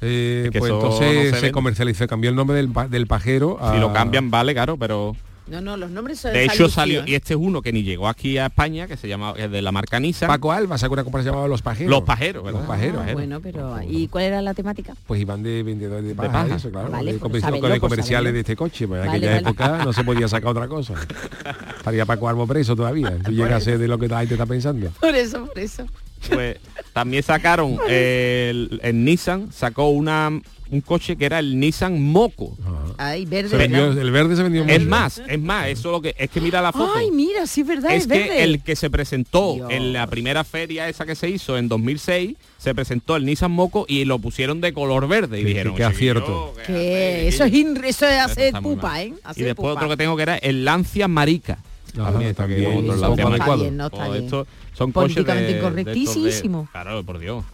[0.00, 3.58] eh, Es que pues entonces no se se, comercializó, cambió el nombre del, del pajero
[3.60, 5.16] a- Si lo cambian, vale, claro, pero...
[5.48, 8.08] No, no, los nombres son De hecho salió, y este es uno que ni llegó
[8.08, 10.28] aquí a España, que se llama, es de la marca Nissan.
[10.28, 11.90] Paco Alba sacó una compañía llamada Los Pajeros.
[11.90, 12.60] Los Pajeros, ¿verdad?
[12.60, 13.02] Los Pajeros.
[13.06, 14.94] Ah, bueno, pero ¿y cuál era la temática?
[15.06, 16.56] Pues iban de vendedores de paja, paja.
[16.56, 16.90] eso, claro.
[16.90, 18.86] Vale, de, pues de pues comerciales de este coche.
[18.86, 19.42] Pues en Vale, aquella vale.
[19.42, 20.94] época no se podía sacar otra cosa.
[21.76, 23.18] Estaría Paco Albo preso todavía.
[23.26, 24.90] Si llegase de lo que la gente está pensando.
[25.00, 25.86] Por eso, por eso.
[26.30, 26.56] Pues
[26.92, 30.30] también sacaron el, el Nissan, sacó una
[30.70, 32.56] un coche que era el Nissan Moco.
[32.96, 33.50] Ay, verde.
[33.50, 33.98] Se vendió- ¿verdad?
[34.02, 34.90] el verde se vendió Es mucho.
[34.90, 36.94] más, es más, eso lo que es que mira la foto.
[36.96, 38.42] Ay, mira, sí es verdad, es, es que verde.
[38.42, 39.70] el que se presentó Dios.
[39.70, 43.84] en la primera feria esa que se hizo en 2006, se presentó el Nissan Moco
[43.86, 46.54] y lo pusieron de color verde y Sí, dijeron, sí, qué "Chiquillo, acierto".
[46.66, 49.02] que que eso es, in- eso es hacer pupa.
[49.02, 49.12] ¿eh?
[49.36, 49.72] Y después pupa.
[49.74, 51.58] otro que tengo que era el Lancia Marica.
[51.94, 56.68] También también, otro no bien, no esto son Políticamente de estos de- incorrectísimo.
[56.72, 57.44] Claro, por Dios.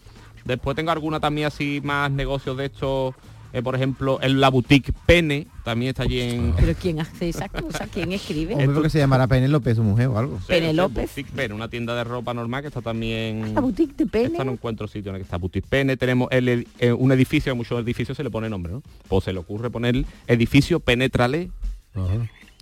[0.44, 3.14] Después tengo alguna también así más negocios de estos,
[3.52, 6.54] eh, por ejemplo, en la boutique Pene, también está allí en...
[6.56, 7.88] Pero ¿quién hace esas cosas?
[7.92, 8.54] ¿Quién escribe?
[8.54, 10.38] Hombre, porque se llamará Penélope, su mujer o algo.
[10.38, 11.02] Sí, Penélope.
[11.02, 13.54] Boutique Pene, una tienda de ropa normal que está también...
[13.54, 14.26] La boutique de Pene.
[14.28, 15.98] Esta no encuentro sitio en el que está Boutique Pene.
[15.98, 18.82] Tenemos el, eh, un edificio, a muchos edificios se le pone nombre, ¿no?
[19.10, 21.50] O se le ocurre poner edificio Penetrale.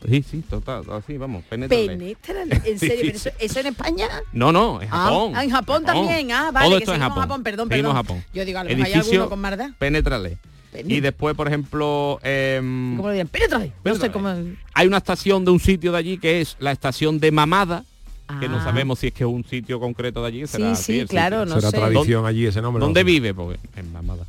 [0.08, 1.86] Sí, sí, total, así, vamos, Penetrale.
[1.88, 2.60] Penétrale.
[2.64, 2.96] ¿En serio?
[2.96, 4.08] Sí, ¿Pero eso, eso en España?
[4.32, 5.32] No, no, en Ah, Japón.
[5.34, 6.32] ah, en Japón también.
[6.32, 7.22] Ah, vale, Todo que esto en seguimos Japón.
[7.22, 7.94] Japón, perdón, perdón.
[7.94, 8.24] Japón.
[8.34, 9.74] Yo digo, a lo mejor hay Edificio alguno con Marda.
[9.78, 10.38] Penetrale.
[10.72, 13.28] Pene- Y después, por ejemplo, em, ¿Cómo lo dirán?
[13.28, 13.72] Penétrale.
[13.84, 14.34] No sé cómo...
[14.74, 17.84] hay una estación de un sitio de allí que es la estación de Mamada,
[18.40, 18.64] que no Ah.
[18.64, 20.46] sabemos si es que es un sitio concreto de allí.
[20.46, 21.76] Será Sí, sí, claro, no Será sé.
[21.78, 23.32] tradición ¿Dó- allí ese nombre, ¿Dónde no vive?
[23.32, 24.26] Porque en Mamada.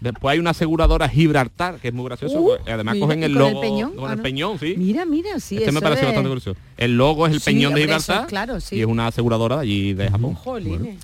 [0.00, 2.40] Después hay una aseguradora Gibraltar, que es muy gracioso.
[2.40, 3.90] Uh, además mira, cogen ¿y el con el logo peñón?
[3.96, 4.22] con Ah, el no.
[4.22, 4.74] peñón, sí.
[4.78, 6.56] Mira, mira, sí, este me pareció es- bastante curioso.
[6.76, 8.76] El logo es el Sí, peñón de eso Gibraltar claro, sí.
[8.76, 10.34] y es una aseguradora de allí de Japón.
[10.34, 10.96] Jolines.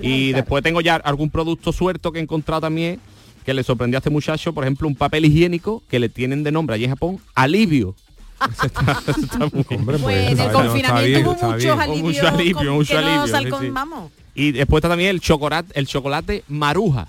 [0.00, 2.98] Y después tengo ya algún producto suelto que he encontrado también
[3.44, 6.52] que le sorprendió a este muchacho, por ejemplo, un papel higiénico que le tienen de
[6.52, 7.94] nombre allí en Japón, alivio.
[8.52, 9.80] Ese está- ese está muy bien.
[9.80, 12.02] Hombre, Pues en el confinamiento hubo muchos alivios.
[12.02, 13.70] mucho alivio, con- mucho no sí, sí.
[13.70, 14.12] Vamos.
[14.34, 17.08] Y después está también el chocolate, el chocolate Maruja.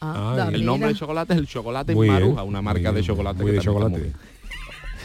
[0.00, 3.42] Ah, el nombre del chocolate es el chocolate Muy bien, Maruja, una marca de chocolate.
[3.42, 4.12] muy que de chocolate.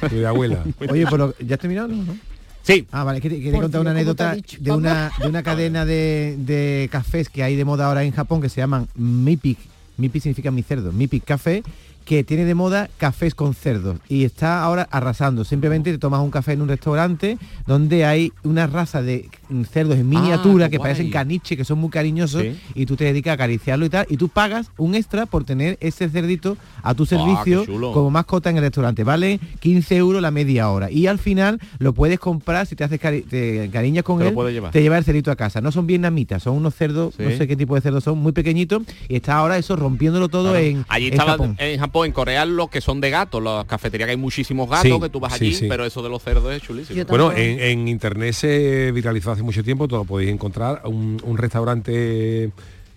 [0.11, 0.63] muy de abuela.
[0.89, 1.87] Oye, pero ¿ya has terminado?
[1.87, 2.15] No.
[2.61, 2.87] Sí.
[2.91, 5.85] Ah, vale, quería, contar una Dios, ¿cómo te ha anécdota de una, de una cadena
[5.85, 9.57] de, de cafés que hay de moda ahora en Japón que se llaman Mipik.
[9.97, 10.91] Mipik significa mi cerdo.
[10.91, 11.63] Mipik Café
[12.05, 15.43] que tiene de moda cafés con cerdos y está ahora arrasando.
[15.43, 19.29] Simplemente te tomas un café en un restaurante donde hay una raza de
[19.69, 20.91] cerdos en miniatura qué que guay.
[20.91, 22.59] parecen caniche, que son muy cariñosos Sí.
[22.75, 25.77] y tú te dedicas a acariciarlo y tal y tú pagas un extra por tener
[25.79, 27.91] ese cerdito a tu Ah, servicio chulo.
[27.91, 29.03] como mascota en el restaurante.
[29.03, 32.99] Vale 15 euros la media hora y al final lo puedes comprar si te haces
[32.99, 35.61] cari- te cariñas con Te él, te lleva el cerdito a casa.
[35.61, 37.23] No son vietnamitas, son unos cerdos, Sí.
[37.23, 40.51] no sé qué tipo de cerdos son, muy pequeñitos y está ahora eso rompiéndolo todo
[40.51, 40.57] Claro.
[40.65, 41.55] en, allí en Japón.
[41.59, 44.91] en Japón, en Corea, los que son de gatos, las cafeterías que hay muchísimos gatos
[44.91, 45.65] Sí, que tú vas sí, allí, sí.
[45.69, 47.05] pero eso de los cerdos es chulísimo.
[47.07, 51.37] Bueno, en, en internet se viralizó hace mucho tiempo, todo lo podéis encontrar, un, un
[51.37, 52.51] restaurante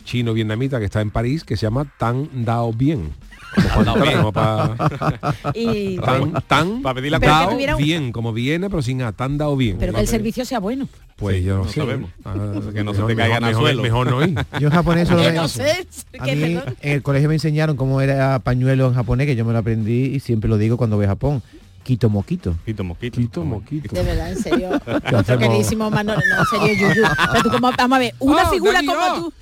[0.05, 3.13] chino vietnamita que está en París que se llama Tan Dao Bien.
[3.75, 4.17] Como Bien.
[4.19, 4.77] como pa-
[5.55, 8.83] Y- tan, tan Para pedir la Pero que Dao tuviera un- bien, como viene, pero
[8.83, 9.77] sin a, tan Dao bien.
[9.79, 10.89] Pero que el servicio sea bueno.
[11.17, 11.81] Pues yo no, no sé.
[11.81, 12.11] sabemos.
[12.25, 12.35] Ah,
[12.75, 13.83] Que no se mejor- te caigan al mejor, suelo.
[13.83, 14.35] Mejor no ir.
[14.61, 15.87] Yo en japonés solo no sé,
[16.19, 19.53] A mí en el colegio me enseñaron cómo era pañuelo en japonés, que yo me
[19.53, 21.43] lo aprendí y siempre lo digo cuando voy a Japón.
[21.83, 22.57] Quito moquito.
[22.67, 23.17] Quito moquito.
[23.21, 23.95] Quito moquito.
[23.95, 24.71] De verdad, en serio.
[25.13, 27.07] Nuestro queridísimo Manolo, no, en serio, Yuyu.
[27.33, 29.33] Pero tú como- vamos a ver, una Oh, figura como tú.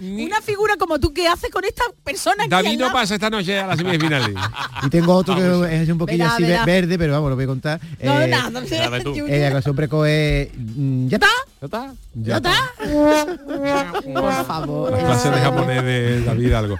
[0.00, 3.58] Una figura como tú, ¿qué haces con esta persona aquí David no pasa esta noche
[3.58, 4.34] a las semifinales.
[4.82, 6.64] Y tengo otro que es un poquillo Verá, así verá.
[6.64, 7.80] verde, pero vamos, lo voy a contar.
[8.02, 10.48] No, Eh, nada, no sé, eh, la canción precoz es...
[10.56, 11.26] mm, ¿Ya está?
[11.60, 11.94] ¿Ya está?
[12.14, 14.00] ¿Ya está?
[14.04, 14.92] Por favor.
[14.92, 16.76] La clase de japonés de David algo.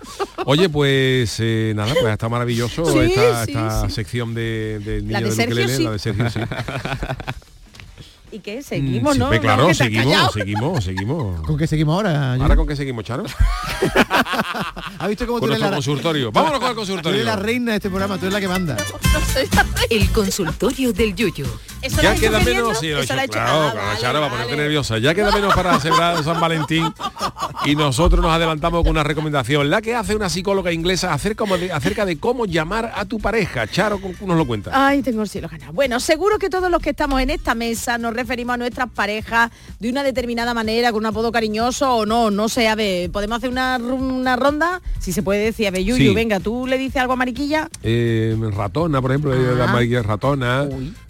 [0.46, 3.94] Oye, pues eh, nada, pues está maravilloso Sí, esta, sí, esta sí.
[3.94, 5.84] sección de, del La niño de del Sergio, ukelele, sí.
[5.84, 6.40] la de Sergio, sí.
[8.34, 8.62] ¿Y qué?
[8.62, 9.28] Seguimos, Mm, ¿no?
[9.30, 11.40] sí, No, claro, has seguimos, seguimos, seguimos.
[11.42, 12.32] ¿Con qué seguimos ahora?
[12.32, 12.56] ¿Ahora Yuyu?
[12.56, 13.22] con qué seguimos, Charo?
[14.98, 16.32] ¿Has visto cómo Con tú eres nuestro la, consultorio.
[16.32, 17.24] Vámonos con el tú eres consultorio.
[17.24, 18.16] la reina de este programa?
[18.18, 18.76] Tú eres la que manda.
[19.90, 21.46] El consultorio del Yuyu.
[21.82, 23.30] ¿Eso lo Ya queda menos, sí, lo he hecho, hecho.
[23.32, 24.42] claro, Ah, claro, vale, Charo, va a vale.
[24.42, 24.98] ponerte nerviosa.
[24.98, 26.92] Ya queda menos para celebrar San Valentín
[27.66, 31.70] y nosotros nos adelantamos con una recomendación, la que hace una psicóloga inglesa acerca de,
[31.72, 33.66] acerca de cómo llamar a tu pareja.
[33.66, 34.70] Charo, ¿cómo nos lo cuenta?
[34.72, 35.72] Ay, tengo el cielo ganado.
[35.72, 39.50] Bueno, seguro que todos los que estamos en esta mesa nos referimos a nuestras parejas
[39.78, 43.36] de una determinada manera, con un apodo cariñoso o no, no sé, a ver, ¿podemos
[43.38, 44.80] hacer una, una ronda?
[44.98, 46.14] Si se puede decir, a ver, Yuyu, Sí.
[46.14, 47.68] venga, ¿tú le dices algo a Mariquilla?
[47.82, 49.72] Eh, ratona, por ejemplo, eh, la Ah.
[49.72, 50.64] María ratona.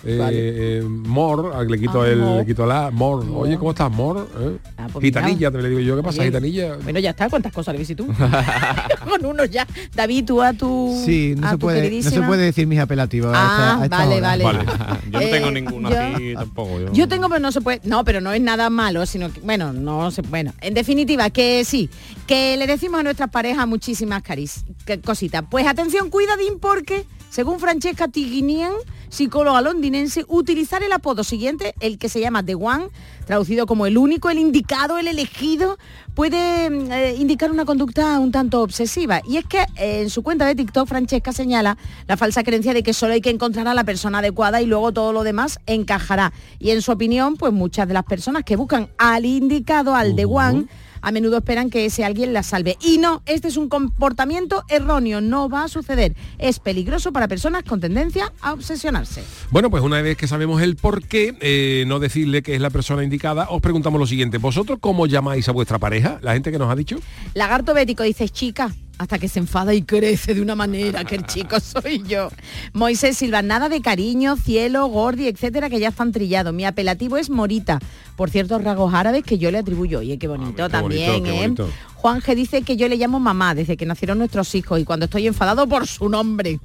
[0.04, 0.36] eh, vale.
[0.36, 2.38] eh, mor, ah, le quito Ah, el, Mor.
[2.40, 3.24] le quito la mor.
[3.24, 3.46] Mor.
[3.46, 4.28] Oye, ¿cómo estás, mor?
[4.40, 5.52] Eh, Ah, pues gitanilla, mira.
[5.52, 6.76] te le digo yo, ¿qué pasa, Oye, gitanilla?
[6.82, 8.06] Bueno, ya está, ¿cuántas cosas le dices tú?
[9.08, 9.66] con uno ya.
[9.94, 12.78] David, tú a tu Sí, no a se, tu puede, no se puede decir mis
[12.80, 13.32] apelativos.
[13.34, 14.28] a Ah, esta- a esta vale, hora.
[14.28, 14.44] vale.
[14.44, 14.64] Vale.
[15.10, 16.80] Yo no Eh, tengo ninguna yo- así tampoco.
[16.80, 17.80] Yo, Yo tengo, pero no se puede.
[17.84, 20.22] No, pero no es nada malo, sino que, bueno, no se.
[20.22, 21.88] Bueno, en definitiva, que sí,
[22.26, 25.44] que le decimos a nuestras parejas muchísimas caris, que- cositas.
[25.50, 28.72] Pues atención, cuidadín, porque según Francesca Tiginian,
[29.08, 32.88] psicóloga londinense, utilizar el apodo siguiente, el que se llama The One,
[33.26, 35.78] traducido como el único, el indicado, el elegido,
[36.14, 39.20] puede mm, eh, indicar una conducta un tanto obsesiva.
[39.28, 42.82] Y es que eh, en su cuenta de TikTok, Francesca señala la falsa creencia de
[42.82, 46.32] que solo hay que encontrar a la persona adecuada y luego todo lo demás encajará.
[46.58, 50.24] Y en su opinión, pues muchas de las personas que buscan al indicado, al The
[50.24, 50.66] One,
[51.04, 52.76] a menudo esperan que ese alguien las salve.
[52.80, 56.16] Y no, este es un comportamiento erróneo, no va a suceder.
[56.38, 59.22] Es peligroso para personas con tendencia a obsesionarse.
[59.50, 62.70] Bueno, pues una vez que sabemos el por qué, eh, no decirle que es la
[62.70, 64.38] persona indicada, os preguntamos lo siguiente.
[64.38, 66.18] ¿Vosotros cómo llamáis a vuestra pareja?
[66.22, 66.96] La gente que nos ha dicho.
[67.34, 71.26] Lagarto Bético dice, chica, hasta que se enfada y crece de una manera que el
[71.26, 72.30] chico soy yo.
[72.72, 76.54] Moisés Silva, nada de cariño, cielo, gordi, etcétera, que ya están trillados.
[76.54, 77.80] Mi apelativo es Morita.
[78.16, 79.98] Por ciertos rasgos árabes que yo le atribuyo.
[80.00, 81.42] Oye, qué bonito Ah, qué también, bonito, qué ¿eh?
[81.42, 81.68] bonito.
[82.04, 85.06] Juan G dice que yo le llamo mamá desde que nacieron nuestros hijos y cuando
[85.06, 86.60] estoy enfadado por su nombre.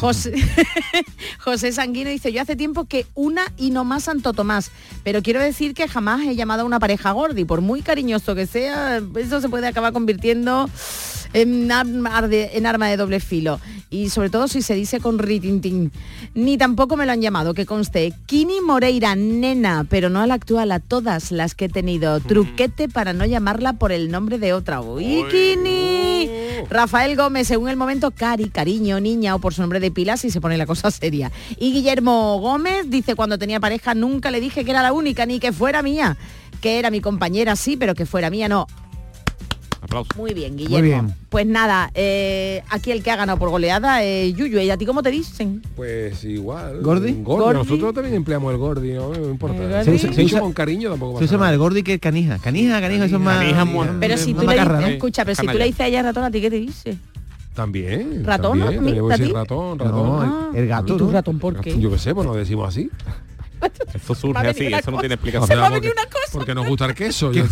[0.00, 0.32] José,
[1.40, 4.70] José Sanguino dice, yo hace tiempo que una y no más Santo Tomás,
[5.04, 8.46] pero quiero decir que jamás he llamado a una pareja gordi, por muy cariñoso que
[8.46, 10.70] sea, eso se puede acabar convirtiendo
[11.34, 13.60] en arma de, en arma de doble filo.
[13.90, 15.92] Y sobre todo si se dice con ritintín.
[16.34, 18.14] Ni tampoco me lo han llamado, que conste.
[18.24, 22.18] Kini Moreira, nena, pero no a la actual, a todas las que he tenido.
[22.20, 24.80] Truquete para no llamarla por el nombre de otra.
[24.80, 26.30] ¡Uy, Kini!
[26.70, 30.30] Rafael Gómez, según el momento, cari, cariño, niña o por su nombre de pila si
[30.30, 31.30] se pone la cosa seria.
[31.58, 35.38] Y Guillermo Gómez dice, cuando tenía pareja nunca le dije que era la única ni
[35.38, 36.16] que fuera mía.
[36.60, 38.66] Que era mi compañera, sí, pero que fuera mía, no.
[39.92, 40.16] Aplausos.
[40.16, 40.80] Muy bien, Guillermo.
[40.82, 41.14] bien.
[41.28, 44.58] Pues nada, eh, aquí el que ha ganado por goleada es Yuyu.
[44.60, 45.62] ¿Y a ti cómo te dicen?
[45.76, 46.80] Pues igual.
[46.82, 47.12] ¿Gordi?
[47.22, 47.58] Gordi.
[47.58, 49.56] Nosotros también empleamos el gordi, no, no importa.
[49.56, 49.96] El Se gordi.
[50.06, 52.38] usa, se usa con cariño tampoco Se usa más el gordi que el canija.
[52.38, 53.38] Canija, canija, eso es más...
[53.38, 54.86] Canija, Pero si tú le dices, ¿no?
[54.86, 56.96] escucha, pero si tú le dices a ella ratón, ¿a ti qué te dice?
[57.54, 58.24] También.
[58.24, 59.24] ¿Ratón, también, a ti?
[59.30, 60.54] ratón, No, ratón.
[60.54, 61.78] el, el gato, ¿Y tú ratón por qué?
[61.78, 62.88] Yo qué sé, pues no decimos así.
[63.94, 65.46] Eso surge así, eso no tiene explicación.
[65.48, 66.32] Se me ha venido porque- una cosa.
[66.32, 67.30] Porque nos gusta el queso.
[67.30, 67.44] ¿Qué.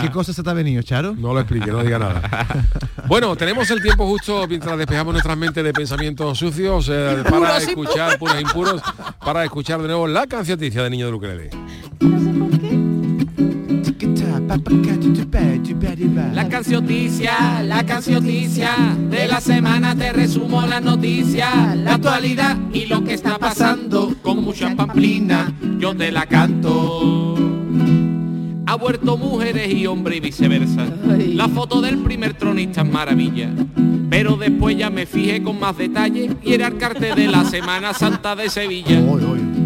[0.00, 1.14] ¿Qué cosa se te ha venido, Charo?
[1.14, 2.22] No lo explique, no diga nada.
[3.06, 7.62] Bueno, tenemos el tiempo justo mientras despejamos nuestras mentes de pensamientos sucios eh, para Impuros,
[7.68, 8.82] escuchar, puros impuros,
[9.22, 11.50] para escuchar de nuevo la cancioticia de Niño del Ukelele.
[16.32, 18.70] La cancioticia, la cancioticia
[19.10, 24.42] de la semana te resumo la noticia, la actualidad y lo que está pasando con
[24.42, 27.36] mucha pamplina, yo te la canto.
[28.66, 30.86] Ha vuelto mujeres y hombres y viceversa.
[31.34, 33.50] La foto del primer tronista es maravilla.
[34.10, 37.94] Pero después ya me fijé con más detalle y era el cartel de la Semana
[37.94, 39.00] Santa de Sevilla.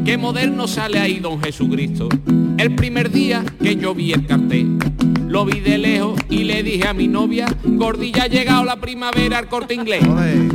[0.09, 2.09] Qué moderno sale ahí don Jesucristo.
[2.57, 4.79] El primer día que yo vi el cartel.
[5.27, 9.37] Lo vi de lejos y le dije a mi novia, Gordilla ha llegado la primavera
[9.37, 10.01] al corte inglés.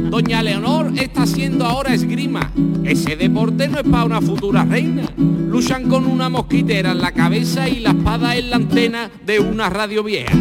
[0.10, 2.52] Doña Leonor está haciendo ahora esgrima.
[2.84, 5.04] Ese deporte no es para una futura reina.
[5.18, 9.70] Luchan con una mosquitera en la cabeza y la espada en la antena de una
[9.70, 10.36] radio vieja.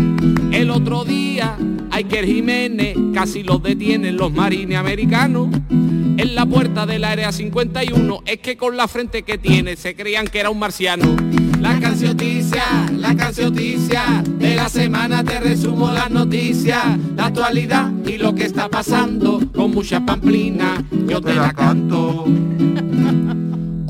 [0.52, 1.56] El otro día,
[1.90, 5.48] Iker Jiménez casi los detienen los marines americanos.
[5.70, 10.28] En la puerta del área 51 es que con la frente que tiene se creían
[10.28, 11.16] que era un marciano.
[11.58, 16.84] La cancioticia, la cancioticia de la semana te resumo las noticias,
[17.16, 22.26] la actualidad y lo que está pasando con mucha pamplina, yo te la canto.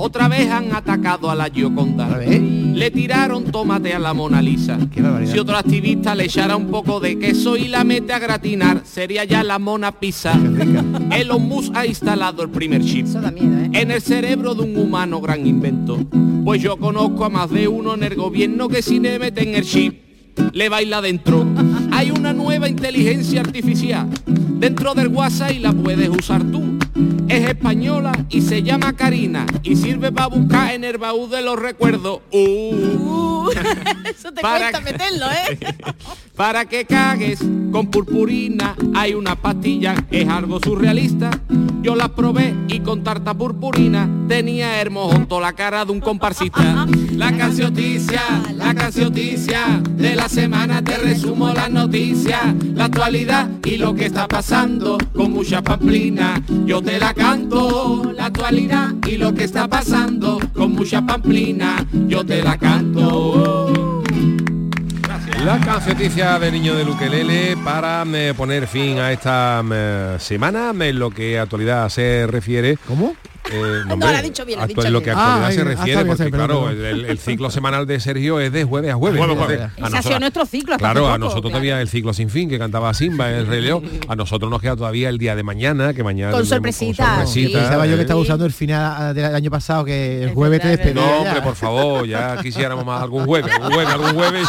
[0.04, 2.18] Otra vez han atacado a la Gioconda.
[2.18, 4.76] Le tiraron tomate a la Mona Lisa.
[5.26, 9.22] Si otro activista le echara un poco de queso y la mete a gratinar, sería
[9.22, 10.32] ya la Mona Pizza.
[11.12, 16.00] Elon Musk ha instalado el primer chip en el cerebro de un humano gran invento.
[16.44, 19.64] Pues yo conozco a más de uno en el gobierno que si le meten el
[19.64, 20.02] chip
[20.52, 21.46] le baila dentro.
[21.92, 26.81] Hay una nueva inteligencia artificial dentro del WhatsApp y la puedes usar tú.
[27.32, 31.58] Es española y se llama Karina y sirve para buscar en el baúl de los
[31.58, 32.20] recuerdos.
[32.30, 33.48] Uh.
[34.04, 35.58] Eso te Para cuesta que- meterlo, ¿eh?
[36.36, 41.30] Para que cagues con purpurina hay una pastilla, es algo surrealista.
[41.82, 46.86] Yo la probé y con tarta purpurina tenía hermojón toda la cara de un comparsista.
[47.16, 48.22] La cancioticia,
[48.54, 54.28] la cancioticia de la semana te resumo las noticias, la actualidad y lo que está
[54.28, 56.40] pasando con mucha pamplina.
[56.66, 61.84] Yo te la canto, la actualidad y lo que está pasando con mucha pamplina.
[62.06, 64.01] Yo te la canto.
[65.44, 70.98] La cancioticia de Niño del Ukelele para eh, poner fin a esta eh, semana en
[71.00, 72.78] lo que actualidad se refiere.
[72.86, 73.16] ¿Cómo?
[73.50, 75.04] Eh, No, lo ha dicho bien, lo ha actu- dicho en lo bien.
[75.04, 78.40] que a actualidad Ah, se refiere, ah, porque claro, el, el ciclo semanal de Sergio
[78.40, 79.20] es de jueves a jueves.
[79.20, 80.76] Jueves a ha sido nuestro ciclo.
[80.76, 81.50] Claro, a nosotros claro.
[81.50, 83.82] todavía el ciclo sin fin que cantaba Simba, el Rey León.
[84.08, 87.48] A nosotros nos queda todavía el día de mañana, que mañana Con sorpresita, con sorpresita,
[87.48, 87.52] sí.
[87.52, 90.94] Pensaba yo que estaba usando el final del año pasado, que el Es jueves te.
[90.94, 94.48] No, hombre, por favor, ya quisiéramos más algún jueves, algún jueves, algún jueves,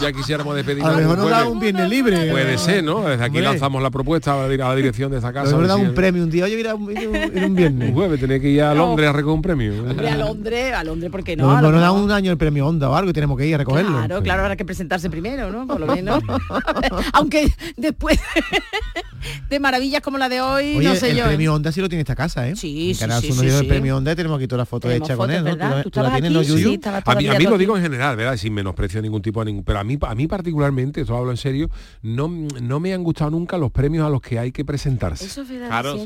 [0.00, 0.88] ya quisiéramos despedirnos.
[0.90, 2.30] A lo mejor nos da un viernes libre.
[2.30, 3.00] Puede ser, ¿no?
[3.02, 3.42] Desde aquí Hombre.
[3.42, 5.50] lanzamos la propuesta a la, dirección de esta A lo casa.
[5.50, 6.44] mejor a da un premio un día.
[6.44, 7.88] Oye, mira, un, un- un viernes.
[7.88, 8.86] Un jueves tiene que ir a No.
[8.86, 9.72] Londres a recoger un premio.
[9.90, 11.48] Hombre, a Londres, a Londres, ¿por qué no?
[11.48, 13.46] No, lo no nos da un año el premio Onda o algo y tenemos que
[13.46, 13.96] ir a recogerlo.
[13.96, 15.66] Claro, claro, habrá que presentarse primero, ¿no?
[15.66, 16.22] Por lo menos.
[17.12, 18.20] Aunque después
[19.48, 21.24] de maravillas como la de hoy, Oye, no sé el yo.
[21.24, 21.28] ¿eh?
[21.28, 22.56] premio Onda sí lo tiene esta casa, ¿eh?
[22.56, 24.88] Sí, en sí, Canal sí, sí, el premio Onda y tenemos aquí toda la foto
[24.88, 25.50] Tenemos hecha con fotos, él, ¿no?
[25.56, 25.68] ¿verdad?
[25.70, 26.42] ¿Tú la- ¿Tú tú la estabas tienes, no?
[26.42, 26.80] Yuyu?
[27.04, 28.36] A mí, a lo digo en general, ¿verdad?
[28.36, 31.30] Sin menosprecio a ningún tipo, a ningún, pero a mí, a mí particularmente, eso hablo
[31.30, 31.68] en serio,
[32.02, 35.24] no, no me han gustado nunca los premios a los que hay que presentarse.
[35.24, 36.04] Eso es verdad, Claro, sí,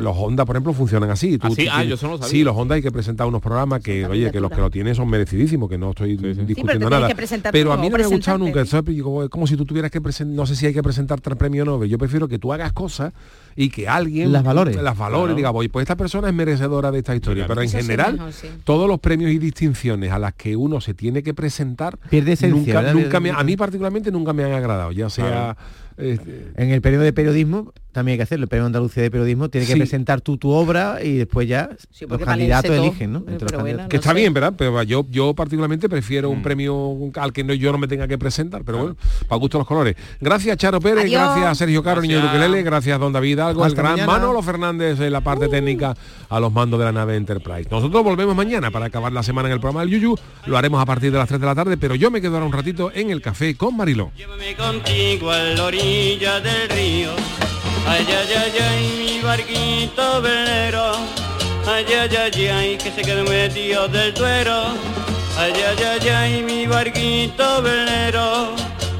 [0.00, 1.38] los Honda, por ejemplo, funcionan así.
[1.40, 1.64] ¿Ah, sí?
[1.66, 2.24] tú Ah, yo sabía.
[2.28, 4.94] Sí, los Honda hay que presentar unos programas que, oye, que los que lo tienen
[4.94, 7.08] son merecidísimos, que no estoy discutiendo nada.
[7.14, 8.60] presentar Pero a mí no me ha gustado nunca.
[8.60, 11.36] Eso es como- si tú tuvieras que presentar, no sé si hay que presentarte al
[11.36, 11.88] premio Nobel.
[11.88, 13.12] Yo prefiero que tú hagas cosas
[13.56, 14.76] y que alguien Las valores.
[14.76, 15.36] las valores Claro.
[15.36, 17.46] diga, oye, pues esta persona es merecedora de esta historia.
[17.46, 18.48] Pero en Eso sí, general, mejor, sí.
[18.64, 22.80] todos los premios y distinciones a las que uno se tiene que presentar, Pierde esencia,
[22.82, 24.92] nunca, nunca me- a mí particularmente nunca me han agradado.
[24.92, 25.56] Ya sea
[25.98, 28.44] este, En el premio de periodismo también hay que hacerlo.
[28.44, 29.78] El premio de Andalucía de periodismo tiene que Sí.
[29.78, 33.18] presentar tú tu obra y después ya los porque candidatos eligen, ¿no?
[33.20, 33.88] Eh, Entre los candidatos.
[33.88, 34.52] que está bien, ¿verdad?
[34.56, 38.16] Pero yo, yo particularmente prefiero un premio al que no, yo no me tenga que
[38.18, 38.96] presentar, pero bueno,
[39.26, 39.96] para gusto los colores.
[40.20, 41.20] Gracias, Charo Pérez, Adiós.
[41.34, 44.06] gracias Sergio Caro, niño de Ukelele, gracias Don David Algo, el gran mañana.
[44.12, 45.96] Manolo Fernández en la parte técnica
[46.28, 47.68] a los mandos de la nave Enterprise.
[47.70, 50.14] Nosotros volvemos mañana para acabar la semana en el programa del Yuyu,
[50.46, 52.46] lo haremos a partir de las 3 de la tarde, pero yo me quedo ahora
[52.46, 54.12] un ratito en el café con Mariló.
[54.16, 55.54] Llévame contigo a la
[55.88, 57.10] orilla del río.
[57.86, 60.92] Ay, ay, ay, mi barquito velero.
[61.66, 64.58] Ay, ay, ay, ay, que se quedó metido del duero.
[65.38, 68.54] Ay, ay, ay, ay, mi barquito velero.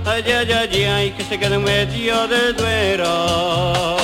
[0.06, 3.96] Ay, ay, ay, ay, que se quedó metido del duero.